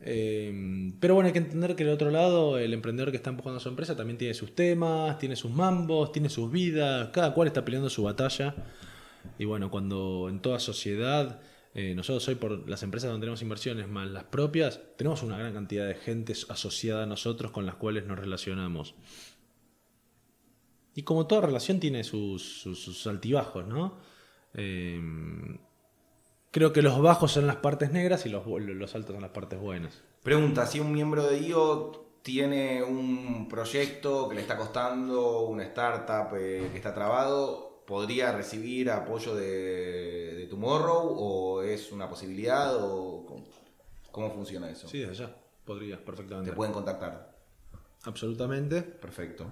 [0.01, 3.59] Eh, pero bueno, hay que entender que del otro lado, el emprendedor que está empujando
[3.59, 7.49] a su empresa también tiene sus temas, tiene sus mambos, tiene sus vidas, cada cual
[7.49, 8.55] está peleando su batalla.
[9.39, 11.41] Y bueno, cuando en toda sociedad
[11.75, 15.55] Eh, nosotros hoy por las empresas donde tenemos inversiones más las propias, tenemos una gran
[15.55, 18.95] cantidad de gente asociada a nosotros con las cuales nos relacionamos.
[20.95, 23.99] Y como toda relación tiene sus, altibajos, ¿no?
[24.53, 25.01] Eh,
[26.51, 29.59] creo que los bajos son las partes negras y los, los altos son las partes
[29.59, 30.03] buenas.
[30.23, 36.37] Pregunta, si un miembro de IO tiene un proyecto que le está costando, una startup
[36.37, 43.27] eh, que está trabado, ¿podría recibir apoyo de, de Tomorrow o es una posibilidad o
[44.11, 44.89] cómo, funciona eso?
[44.89, 46.53] Sí, desde ya, podría, perfectamente.
[46.53, 47.37] Te pueden contactar.
[48.05, 48.81] Absolutamente.
[48.81, 49.47] Perfecto.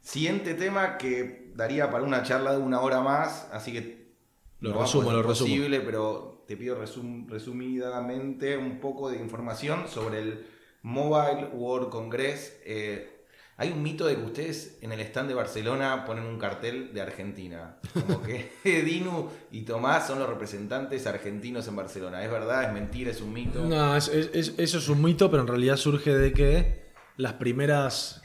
[0.00, 4.16] Siguiente tema que daría para una charla de una hora más, así que
[4.58, 5.50] lo resumo, lo resumo.
[5.50, 10.46] Posible, pero te pido resumidamente un poco de información sobre el
[10.82, 12.60] Mobile World Congress.
[12.64, 13.13] Eh,
[13.56, 17.00] hay un mito de que ustedes en el stand de Barcelona ponen un cartel de
[17.00, 17.76] Argentina.
[17.92, 22.24] Como que Dinu y Tomás son los representantes argentinos en Barcelona.
[22.24, 22.64] ¿Es verdad?
[22.64, 23.10] ¿Es mentira?
[23.10, 23.64] ¿Es un mito?
[23.64, 26.84] No, eso es un mito, pero en realidad surge de que
[27.16, 28.24] las primeras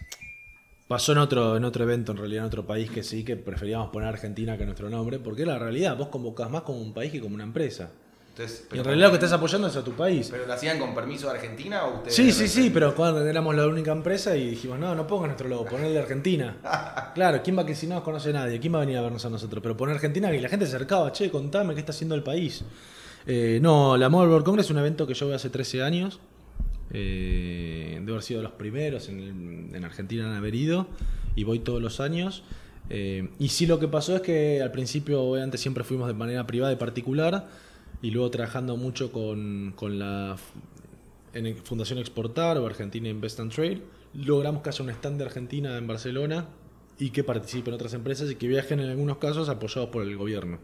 [0.89, 3.91] Pasó en otro, en otro evento, en realidad en otro país que sí, que preferíamos
[3.91, 7.21] poner Argentina que nuestro nombre, porque la realidad, vos convocás más como un país que
[7.21, 7.91] como una empresa.
[8.73, 10.30] Y en realidad lo que estás apoyando es a tu país.
[10.32, 12.15] ¿Pero lo hacían con permiso de Argentina o ustedes?
[12.15, 15.47] Sí, sí, sí, pero cuando éramos la única empresa y dijimos, no, no pongas nuestro
[15.47, 16.58] logo, poner de Argentina.
[17.15, 18.60] claro, ¿quién va que si no nos conoce nadie?
[18.60, 19.62] ¿Quién va a venir a vernos a nosotros?
[19.62, 22.63] Pero poner Argentina y la gente se acercaba, che, contame qué está haciendo el país.
[23.25, 26.19] Eh, no, la Mobile World Congress es un evento que yo voy hace 13 años.
[26.91, 30.88] Eh, de haber sido los primeros en, en Argentina en haber ido
[31.36, 32.43] y voy todos los años.
[32.89, 36.45] Eh, y sí lo que pasó es que al principio, obviamente, siempre fuimos de manera
[36.47, 37.47] privada y particular,
[38.01, 40.38] y luego trabajando mucho con, con la
[41.33, 43.81] en Fundación Exportar o Argentina Invest and Trade,
[44.13, 46.47] logramos que haya un stand de Argentina en Barcelona
[46.97, 50.59] y que participen otras empresas y que viajen en algunos casos apoyados por el gobierno.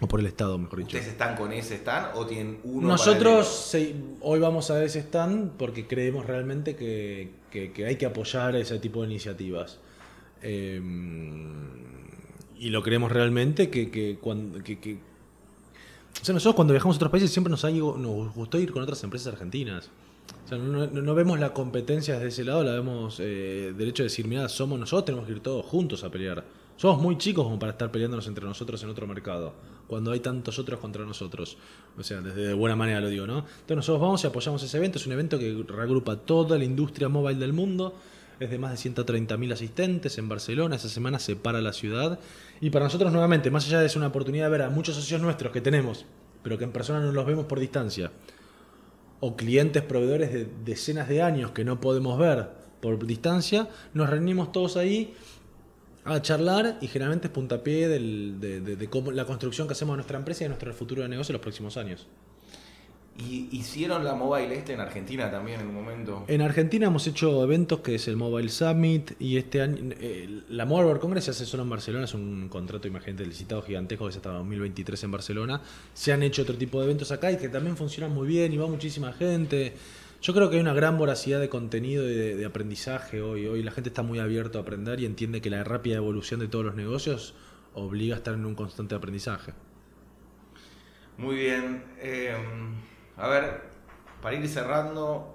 [0.00, 0.88] O por el Estado, mejor dicho.
[0.88, 2.88] ¿Ustedes están con ese stand o tienen uno?
[2.88, 3.76] Nosotros
[4.20, 9.02] hoy vamos a ese stand porque creemos realmente que, que, hay que apoyar ese tipo
[9.02, 9.78] de iniciativas.
[10.42, 11.84] Em,
[12.58, 14.58] y lo creemos realmente que, cuando...
[16.20, 18.82] o sea, nosotros cuando viajamos a otros países siempre nos, ha nos gustó ir con
[18.82, 19.90] otras empresas argentinas.
[20.44, 24.26] O sea, no, vemos la competencia desde ese lado, la vemos eh, derecho de decir,
[24.26, 26.44] mira, somos nosotros, tenemos que ir todos juntos a pelear.
[26.76, 29.52] Somos muy chicos como para estar peleándonos entre nosotros en otro mercado,
[29.86, 31.56] cuando hay tantos otros contra nosotros.
[31.96, 33.38] O sea, desde de buena manera lo digo, ¿no?
[33.38, 37.08] Entonces nosotros vamos y apoyamos ese evento, es un evento que regrupa toda la industria
[37.08, 37.94] móvil del mundo,
[38.40, 42.18] es de más de 130.000 asistentes en Barcelona, esa semana se para la ciudad.
[42.60, 45.20] Y para nosotros nuevamente, más allá de ser una oportunidad de ver a muchos socios
[45.20, 46.04] nuestros que tenemos,
[46.42, 48.10] pero que en persona no los vemos por distancia,
[49.20, 52.48] o clientes proveedores de decenas de años que no podemos ver
[52.80, 55.14] por distancia, nos reunimos todos ahí
[56.04, 60.44] a charlar y generalmente es puntapié de, la construcción que hacemos de nuestra empresa y
[60.44, 62.06] de nuestro futuro de negocio en los próximos años.
[63.16, 66.24] ¿Y hicieron la Mobile este en Argentina también en un momento?
[66.26, 70.64] En Argentina hemos hecho eventos que es el Mobile Summit y este año eh, la
[70.64, 74.12] Mobile World Congress se hace solo en Barcelona, es un contrato, imagínate, licitado gigantesco que
[74.12, 75.62] se hasta 2023 en Barcelona.
[75.92, 78.56] Se han hecho otro tipo de eventos acá y que también funcionan muy bien y
[78.56, 79.74] va muchísima gente.
[80.20, 83.46] Yo creo que hay una gran voracidad de contenido y de, aprendizaje hoy.
[83.46, 86.48] Hoy la gente está muy abierta a aprender y entiende que la rápida evolución de
[86.48, 87.34] todos los negocios
[87.74, 89.52] obliga a estar en un constante aprendizaje.
[91.16, 91.84] Muy bien.
[92.00, 92.34] Eh,
[93.16, 93.62] a ver,
[94.22, 95.34] para ir cerrando,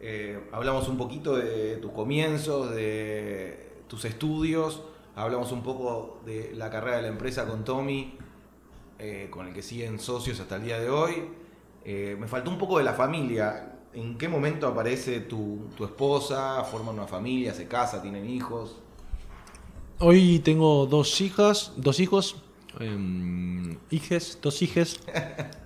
[0.00, 4.82] eh, hablamos un poquito de tus comienzos, de tus estudios,
[5.14, 8.16] hablamos un poco de la carrera de la empresa con Tommy,
[8.98, 11.28] eh, con el que siguen socios hasta el día de hoy.
[11.84, 13.70] me faltó un poco de la familia.
[13.94, 16.64] ¿En qué momento aparece tu, esposa?
[16.64, 17.54] ¿Forman una familia?
[17.54, 18.02] ¿Se casa?
[18.02, 18.76] ¿Tienen hijos?
[20.00, 22.36] Hoy tengo dos hijas, dos hijos,
[22.80, 25.00] eh, hijes, dos hijes.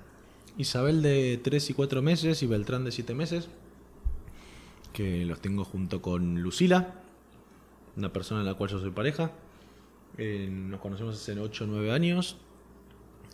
[0.59, 3.49] Isabel de 3 y 4 meses y Beltrán de 7 meses,
[4.93, 6.95] que los tengo junto con Lucila,
[7.97, 9.31] una persona en la cual yo soy pareja.
[10.19, 12.37] Eh, nos conocemos hace 8 o 9 años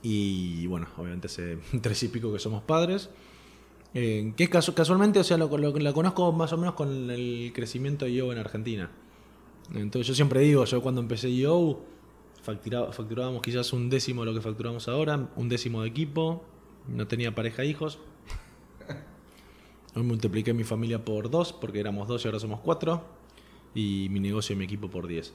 [0.03, 3.09] y bueno, obviamente hace 3 y pico que somos padres.
[3.95, 8.15] Eh, que casualmente, o sea, lo, la conozco más o menos con el crecimiento de
[8.15, 8.91] Yo en Argentina.
[9.73, 11.81] Entonces yo siempre digo, yo cuando empecé Yo,
[12.43, 16.45] facturábamos quizás un décimo de lo que facturamos ahora, un décimo de equipo,
[16.89, 17.99] no tenía pareja e hijos.
[19.95, 23.05] Hoy multipliqué mi familia por dos, porque éramos dos y ahora somos cuatro,
[23.75, 25.33] y mi negocio y mi equipo por diez.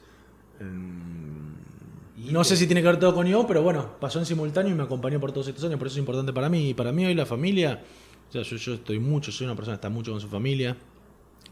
[0.60, 1.54] Em,
[2.30, 4.74] no sé si tiene que ver todo con Yo, pero bueno, pasó en simultáneo y
[4.74, 6.70] me acompañó por todos estos años, por eso es importante para mí.
[6.70, 7.82] Y para mí hoy la familia
[8.30, 10.76] o sea, yo, estoy mucho, soy una persona que está mucho con su familia.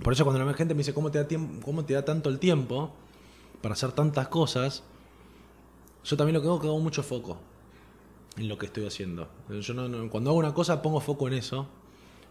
[0.04, 2.28] Por eso cuando la gente me dice, ¿cómo te da, tiempo, cómo te da tanto
[2.30, 2.94] el tiempo
[3.60, 4.84] para hacer tantas cosas?
[6.04, 7.36] Yo también lo que hago es que hago mucho foco.
[8.38, 9.28] En lo que estoy haciendo.
[9.60, 11.68] Yo no, no- cuando hago una cosa pongo foco en eso.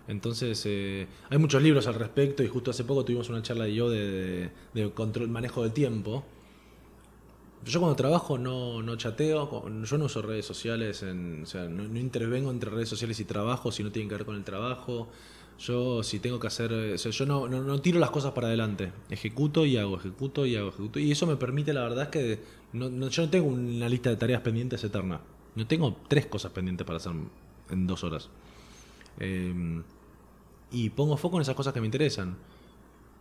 [0.08, 3.76] Entonces, eh, hay muchos libros al respecto y justo hace poco tuvimos una charla de
[3.76, 4.50] yo de,
[4.96, 6.24] control, manejo del tiempo.
[7.65, 11.84] Yo cuando trabajo no, no chateo, yo no uso redes sociales, en- o sea, no,
[12.00, 15.10] intervengo entre redes sociales y trabajo si no tienen que ver con el trabajo.
[15.60, 18.48] Yo si tengo que hacer, o sea, yo no, no, no tiro las cosas para
[18.48, 21.00] adelante, ejecuto y hago, ejecuto y hago, ejecuto.
[21.00, 22.39] Y eso me permite, la verdad es que
[22.74, 25.20] no- yo no tengo una lista de tareas pendientes eterna.
[25.58, 27.13] No tengo tres cosas pendientes para hacer
[27.72, 28.30] en dos horas.
[29.20, 29.82] Eh,
[30.70, 32.38] y pongo foco en esas cosas que me interesan.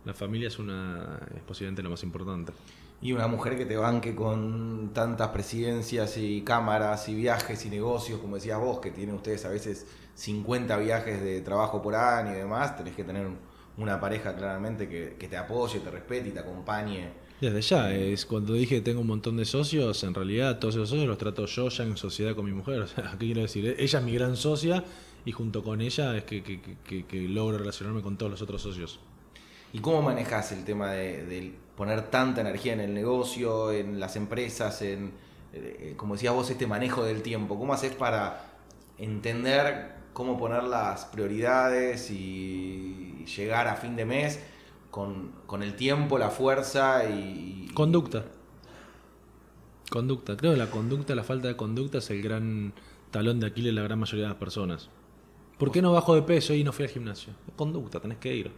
[0.05, 2.53] La familia es una es posiblemente lo más importante.
[3.01, 8.19] Y una mujer que te banque con tantas presidencias y cámaras y viajes y negocios,
[8.19, 12.35] como decías vos, que tienen ustedes a veces 50 viajes de trabajo por año y
[12.35, 13.37] demás, tenés que tener un-
[13.77, 17.09] una pareja claramente que te apoye, te respete y te acompañe.
[17.39, 21.07] Desde ya, es cuando dije tengo un montón de socios, en realidad todos esos socios
[21.07, 22.81] los trato yo ya en sociedad con mi mujer.
[22.83, 23.75] O sea, ¿qué quiero decir?
[23.77, 24.83] Ella es mi gran socia
[25.25, 28.99] y junto con ella es que, que- que- logro relacionarme con todos los otros socios.
[29.73, 34.15] ¿Y cómo manejas el tema de, de poner tanta energía en el negocio, en las
[34.15, 35.11] empresas, en,
[35.53, 37.59] eh, como decías vos, este manejo del tiempo?
[37.59, 38.45] ¿Cómo haces para
[38.97, 44.39] entender cómo poner las prioridades y llegar a fin de mes
[44.91, 47.69] con, con el tiempo, la fuerza y...
[47.73, 48.25] Conducta.
[49.89, 50.35] Conducta.
[50.35, 52.73] Creo que la conducta, la falta de conducta es el gran
[53.11, 54.89] talón de Aquiles de la gran mayoría de las personas.
[55.57, 57.33] ¿Por qué no bajo de peso y no fui al gimnasio?
[57.55, 58.51] Conducta, tenés que ir.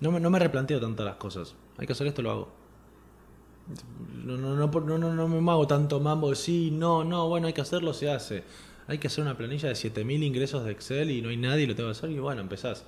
[0.00, 1.54] No me, no me replanteo tanto las cosas.
[1.78, 2.48] Hay que hacer esto, lo hago.
[4.24, 7.52] No, no, no, no, no, me hago tanto mambo de sí, no, no, bueno, hay
[7.52, 8.44] que hacerlo, se hace.
[8.86, 11.74] Hay que hacer una planilla de 7000 ingresos de Excel y no hay nadie lo
[11.74, 12.84] tengo que hacer y bueno, empezás.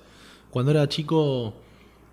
[0.51, 1.55] Cuando era chico,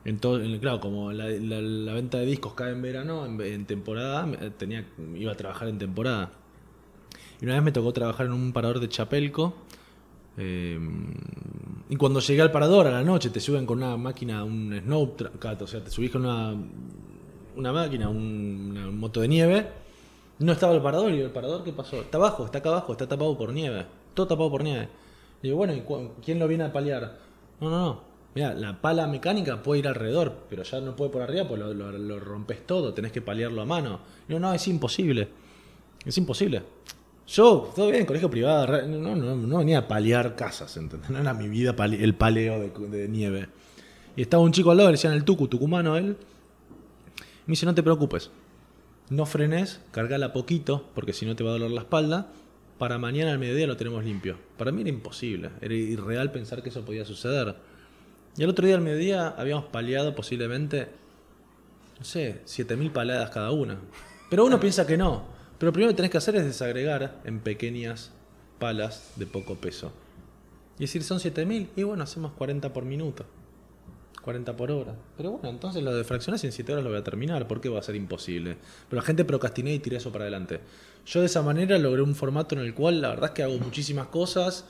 [0.05, 3.40] en todo, en- claro, como la, la- la venta de discos cae en verano, en,
[3.40, 4.87] en temporada, me- tenía,
[5.17, 6.33] iba a trabajar en temporada.
[7.40, 9.55] Y una vez me tocó trabajar en un parador de Chapelco.
[10.37, 10.79] eh,
[11.88, 15.14] y cuando llegué al parador a la noche, te suben con una máquina, un snow
[15.17, 16.55] track, o sea, te subís con una,
[17.57, 19.69] una máquina, un- moto de nieve.
[20.40, 22.01] No estaba el parador y el parador, ¿qué pasó?
[22.01, 23.87] Está abajo, está acá abajo, está tapado por nieve.
[24.14, 24.88] Todo tapado por nieve.
[25.43, 25.83] Y digo, bueno, ¿y
[26.25, 27.19] quién lo viene a paliar?
[27.61, 28.13] No, no, no.
[28.35, 31.73] Mira, la pala mecánica puede ir alrededor, pero ya no puede por arriba, pues lo,
[31.73, 34.01] lo- rompes todo, tenés que paliarlo a mano.
[34.29, 35.29] No, no, es imposible.
[36.05, 36.62] Es imposible.
[37.29, 41.09] Yo, todo bien, colegio privado, no, no, no venía a paliar casas, ¿entendés?
[41.11, 43.49] No era mi vida pali- el paleo de, de nieve.
[44.16, 46.16] Y estaba un chico al lado, le decían el tucu, tucumano él.
[47.47, 48.31] Me dice, no te preocupes,
[49.11, 52.31] no frenes, cargala poquito, porque si no te va a doler la espalda.
[52.79, 54.37] Para mañana al mediodía lo tenemos limpio.
[54.59, 57.55] Para mí era imposible, era irreal pensar que eso podía suceder.
[58.37, 60.88] Y el otro día al mediodía habíamos paliado posiblemente,
[61.99, 63.79] no sé, 7000 paladas cada una.
[64.29, 65.25] Pero uno piensa que no.
[65.59, 68.11] Pero lo primero que tenés que hacer es desagregar en pequeñas
[68.59, 69.92] palas de poco peso.
[70.79, 73.25] Y decir, son 7000, y bueno, hacemos 40 por minuto.
[74.23, 74.97] 40 por hora.
[75.16, 77.47] Pero bueno, entonces lo de fracciones en 7 horas lo voy a terminar.
[77.47, 78.57] ¿Por qué va a ser imposible?
[78.88, 80.61] Pero la gente procrastiné y tiré eso para adelante.
[81.07, 83.59] Yo de esa manera logré un formato en el cual la verdad es que hago
[83.59, 84.64] muchísimas cosas.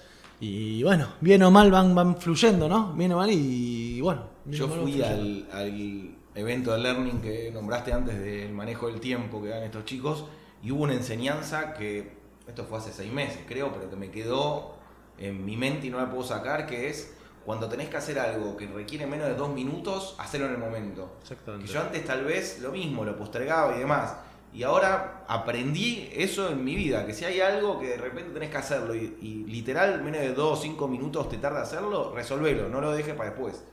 [0.46, 2.92] Y bueno, bien o mal van, van fluyendo, ¿no?
[2.92, 4.22] Bien o mal y bueno.
[4.44, 9.48] Yo fui al, al evento de Learning que nombraste antes del manejo del tiempo que
[9.48, 10.26] dan estos chicos
[10.62, 12.12] y hubo una enseñanza que,
[12.46, 14.74] esto fue hace seis meses creo, pero que me quedó
[15.16, 17.14] en mi mente y no la puedo sacar, que es
[17.46, 21.16] cuando tenés que hacer algo que requiere menos de dos minutos, hacerlo en el momento.
[21.22, 21.66] Exactamente.
[21.66, 24.14] Que yo antes tal vez lo mismo, lo postergaba y demás.
[24.54, 28.50] Y ahora aprendí eso en mi vida, que si hay algo que de repente tenés
[28.50, 32.68] que hacerlo y, y literal menos de 2 o 5 minutos te tarda hacerlo, resolvelo,
[32.68, 33.64] no lo dejes para después.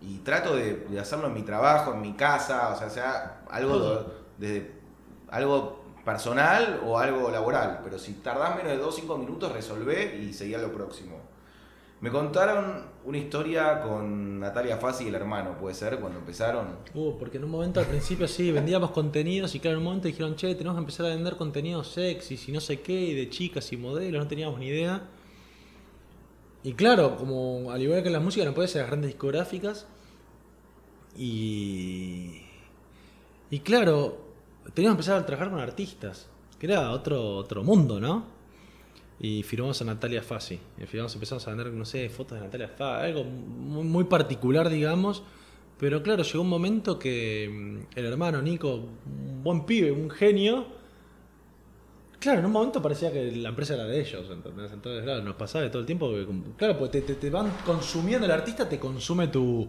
[0.00, 3.78] Y trato de, de hacerlo en mi trabajo, en mi casa, o sea, sea algo
[4.38, 4.72] de, de-
[5.28, 7.80] algo personal o algo laboral.
[7.84, 11.16] Pero si tardás menos de 2 o 5 minutos, resolvé y seguí a lo próximo.
[12.00, 16.76] Me contaron una historia con Natalia Fassi y el hermano, puede ser, cuando empezaron.
[16.92, 20.08] Uh, porque en un momento al principio sí, vendíamos contenidos y claro, en un momento
[20.08, 23.30] dijeron, che, tenemos que empezar a vender contenidos sexys y no sé qué, y de
[23.30, 25.08] chicas y modelos, no teníamos ni idea.
[26.62, 29.86] Y claro, como al igual que en la música, no puede ser las grandes discográficas.
[31.16, 32.42] Y.
[33.50, 34.18] Y claro,
[34.74, 38.35] teníamos que empezar a trabajar con artistas, que era otro, otro mundo, ¿no?
[39.18, 40.58] Y firmamos a Natalia Fassi.
[40.86, 45.22] Firmamos, empezamos a vender, no sé, fotos de Natalia Fassi, algo muy, muy particular, digamos.
[45.78, 50.66] Pero claro, llegó un momento que mm, el hermano Nico, un buen pibe, un genio,
[52.18, 54.72] claro, en un momento parecía que la empresa era de ellos, ¿entendés?
[54.72, 57.50] Entonces, claro, nos pasaba de todo el tiempo que, claro, pues te, te- te van
[57.64, 59.68] consumiendo, el artista te consume tu,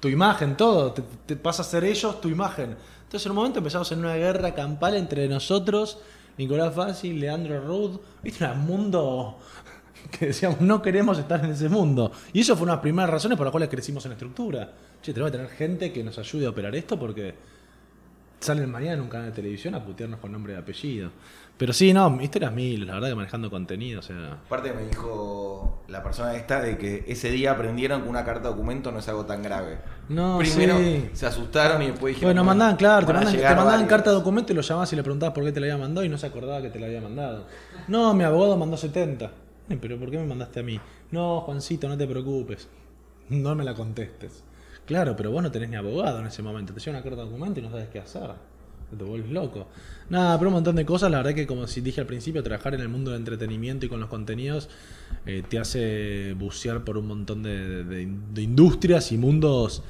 [0.00, 2.76] tu imagen, todo, te, te pasa a ser ellos tu imagen.
[3.04, 5.98] Entonces en un momento empezamos en una guerra campal entre nosotros
[6.38, 8.00] Nicolás Fácil, Leandro Rudd.
[8.22, 9.38] Viste, un mundo
[10.18, 12.12] que decíamos, no queremos estar en ese mundo.
[12.32, 14.72] Y eso fue una de las primeras razones por las cuales crecimos en la estructura.
[15.02, 17.34] Che, tenemos que tener gente que nos ayude a operar esto porque
[18.40, 21.10] salen mañana en un canal de televisión a putearnos con nombre y apellido.
[21.62, 24.32] Pero sí, no, historias mil, la verdad que manejando contenido, o sea.
[24.32, 28.90] Aparte me dijo la persona esta de que ese día aprendieron que una carta documento
[28.90, 29.78] no es algo tan grave.
[30.08, 31.10] No, Primero sí.
[31.12, 32.30] se asustaron y después dijeron.
[32.30, 33.88] Bueno, mandaban, claro, te mandaban, te mandaban varios.
[33.88, 36.04] carta de documento y lo llamabas y le preguntabas por qué te la había mandado
[36.04, 37.46] y no se acordaba que te la había mandado.
[37.86, 39.30] No, mi abogado mandó 70.
[39.68, 40.80] Eh, Pero ¿por qué me mandaste a mí?
[41.12, 42.68] No, Juancito, no te preocupes.
[43.28, 44.42] No me la contestes.
[44.84, 46.74] Claro, pero vos no tenés ni abogado en ese momento.
[46.74, 48.32] Te llega una carta de documento y no sabes qué hacer.
[48.96, 49.68] Te vuelves loco.
[50.10, 51.10] Nada, pero un montón de cosas.
[51.10, 54.00] La verdad que, como dije al principio, trabajar en el mundo del entretenimiento y con
[54.00, 54.68] los contenidos
[55.24, 59.82] eh, te hace bucear por un montón de, industrias y mundos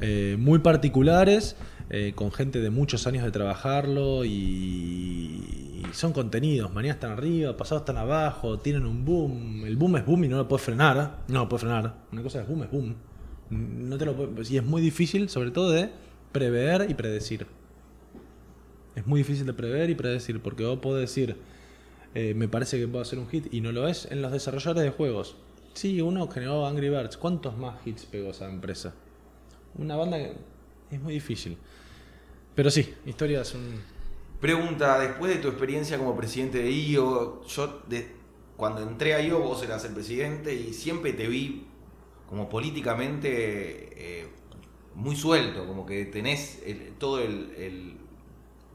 [0.00, 1.56] eh, muy particulares,
[1.90, 6.72] eh, con gente de muchos años de trabajarlo y, son contenidos.
[6.72, 9.64] Mañana están arriba, pasados están abajo, tienen un boom.
[9.66, 11.24] El boom es boom y no lo puedes frenar.
[11.26, 11.96] No lo puedes frenar.
[12.12, 12.94] Una cosa es boom, es boom.
[13.50, 14.14] No te lo
[14.48, 15.90] y es muy difícil, sobre todo, de
[16.30, 17.46] prever y predecir.
[18.96, 21.36] Es muy difícil de prever y predecir, porque vos podés decir,
[22.14, 24.06] eh, me parece que puedo hacer un hit y no lo es.
[24.10, 25.36] En los desarrolladores de juegos,
[25.74, 27.16] sí, uno generó Angry Birds.
[27.16, 28.94] ¿Cuántos más hits pegó esa empresa?
[29.76, 30.34] Una banda que
[30.90, 31.56] es muy difícil.
[32.54, 33.80] Pero sí, historia es un.
[34.40, 37.82] Pregunta, después de tu experiencia como presidente de IO, yo
[38.56, 41.66] cuando entré a IO vos eras el presidente y siempre te vi
[42.28, 44.28] como políticamente eh,
[44.94, 47.52] muy suelto, como que tenés el- todo el-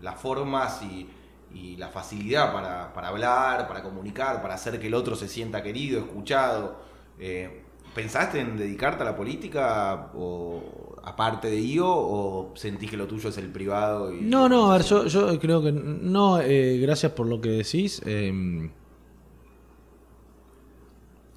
[0.01, 1.07] las formas y,
[1.53, 5.63] y la facilidad para, para hablar, para comunicar, para hacer que el otro se sienta
[5.63, 6.77] querido, escuchado.
[7.19, 7.61] Eh,
[7.93, 13.29] ¿Pensaste en dedicarte a la política o aparte de IO o sentís que lo tuyo
[13.29, 14.13] es el privado?
[14.13, 15.71] Y, No, no, a ver, yo, yo creo que.
[15.71, 18.01] No, eh, gracias por lo que decís.
[18.05, 18.69] eh,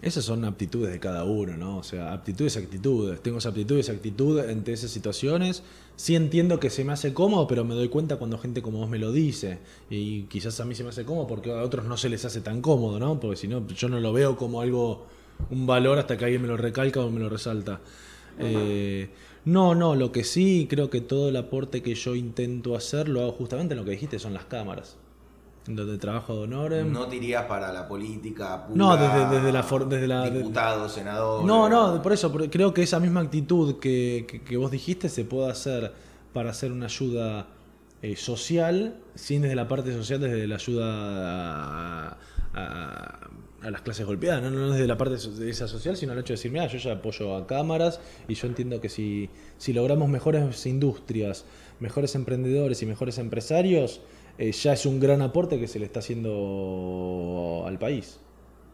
[0.01, 1.79] esas son aptitudes de cada uno, ¿no?
[1.79, 3.21] O sea, aptitudes actitudes.
[3.21, 5.65] Tengo esa aptitud y esa actitud ante esas situaciones.
[5.97, 8.89] Sí entiendo que se me hace cómodo, pero me doy cuenta cuando gente como vos
[8.89, 9.59] me lo dice.
[9.91, 12.41] Y quizás a mí se me hace cómodo porque a otros no se les hace
[12.41, 13.19] tan cómodo, ¿no?
[13.19, 15.07] Porque si no, yo no lo veo como algo,
[15.51, 17.81] un valor hasta que alguien me lo recalca o me lo resalta.
[18.39, 19.11] Eh,
[19.45, 23.23] no, no, lo que sí creo que todo el aporte que yo intento hacer lo
[23.23, 24.97] hago justamente en lo que dijiste, son las cámaras.
[25.69, 26.73] Donde trabajo de honor.
[26.87, 31.45] No te irías para la política pura, No, desde- desde la desde la- Diputado, senador.
[31.45, 35.09] No, no, por eso, porque creo que esa misma actitud que, que- que vos dijiste
[35.11, 35.93] se puede hacer
[36.33, 37.49] para hacer una ayuda
[38.01, 40.85] eh, social, sin desde la parte social, desde la ayuda
[42.13, 42.17] a,
[42.55, 43.29] a-
[43.61, 46.29] a las clases golpeadas, no, no desde la parte de esa social, sino el hecho
[46.29, 47.99] de decir, mira, yo ya apoyo a cámaras
[48.29, 51.45] y yo entiendo que si, si logramos mejores industrias,
[51.81, 54.01] mejores emprendedores y mejores empresarios,
[54.39, 58.21] eh, ya es un gran aporte que se le está haciendo al país.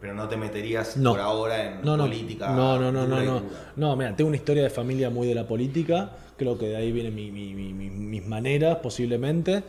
[0.01, 1.12] Pero no te meterías No.
[1.12, 2.49] por ahora en No, no, política.
[2.51, 3.43] no, no, no, no, no.
[3.77, 6.12] No, mira, tengo una historia de familia muy de la política.
[6.37, 9.62] Creo que de ahí vienen mi- mi- mi- mi- mis maneras, posiblemente.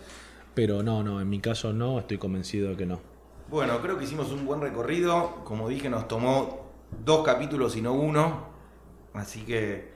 [0.54, 3.00] Pero no, no, en mi caso no, estoy convencido de que no.
[3.50, 5.36] Bueno, creo que hicimos un buen recorrido.
[5.46, 6.66] Como dije, nos tomó
[7.06, 8.48] dos capítulos y no uno.
[9.14, 9.95] Así que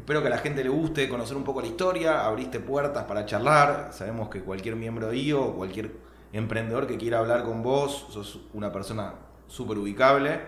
[0.00, 2.24] espero que a la gente le guste conocer un poco la historia.
[2.24, 3.90] Abriste puertas para charlar.
[3.92, 5.92] Sabemos que cualquier miembro de IO cualquier
[6.32, 9.14] emprendedor que quiera hablar con vos, sos una persona
[9.46, 10.40] súper ubicable.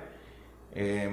[0.75, 1.11] Eh,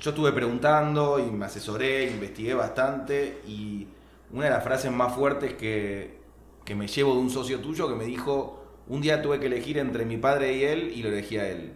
[0.00, 3.86] yo estuve preguntando y me asesoré, investigué bastante y
[4.32, 6.18] una de las frases más fuertes que,
[6.64, 9.76] que me llevo de un socio tuyo que me dijo, un día tuve que elegir
[9.76, 11.74] entre mi padre y él y lo elegí a él.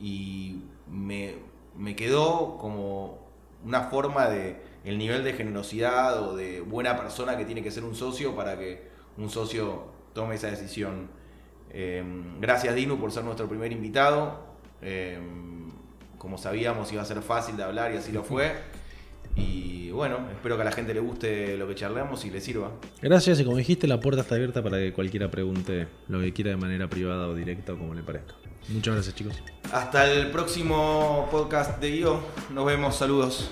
[0.00, 1.34] Y me,
[1.76, 3.26] me quedó como
[3.64, 7.84] una forma de el nivel de generosidad o de buena persona que tiene que ser
[7.84, 11.08] un socio para que un socio tome esa decisión.
[11.70, 12.02] Eh,
[12.40, 14.46] gracias Dinu por ser nuestro primer invitado.
[14.80, 15.18] Eh,
[16.18, 18.52] como sabíamos iba a ser fácil de hablar y así lo fue.
[19.36, 22.72] Y bueno, espero que a la gente le guste lo que charlamos y le sirva.
[23.00, 26.50] Gracias y como dijiste, la puerta está abierta para que cualquiera pregunte lo que quiera
[26.50, 28.34] de manera privada o directa o como le parezca.
[28.68, 29.34] Muchas gracias chicos.
[29.72, 32.20] Hasta el próximo podcast de Guido.
[32.50, 33.50] Nos vemos, saludos.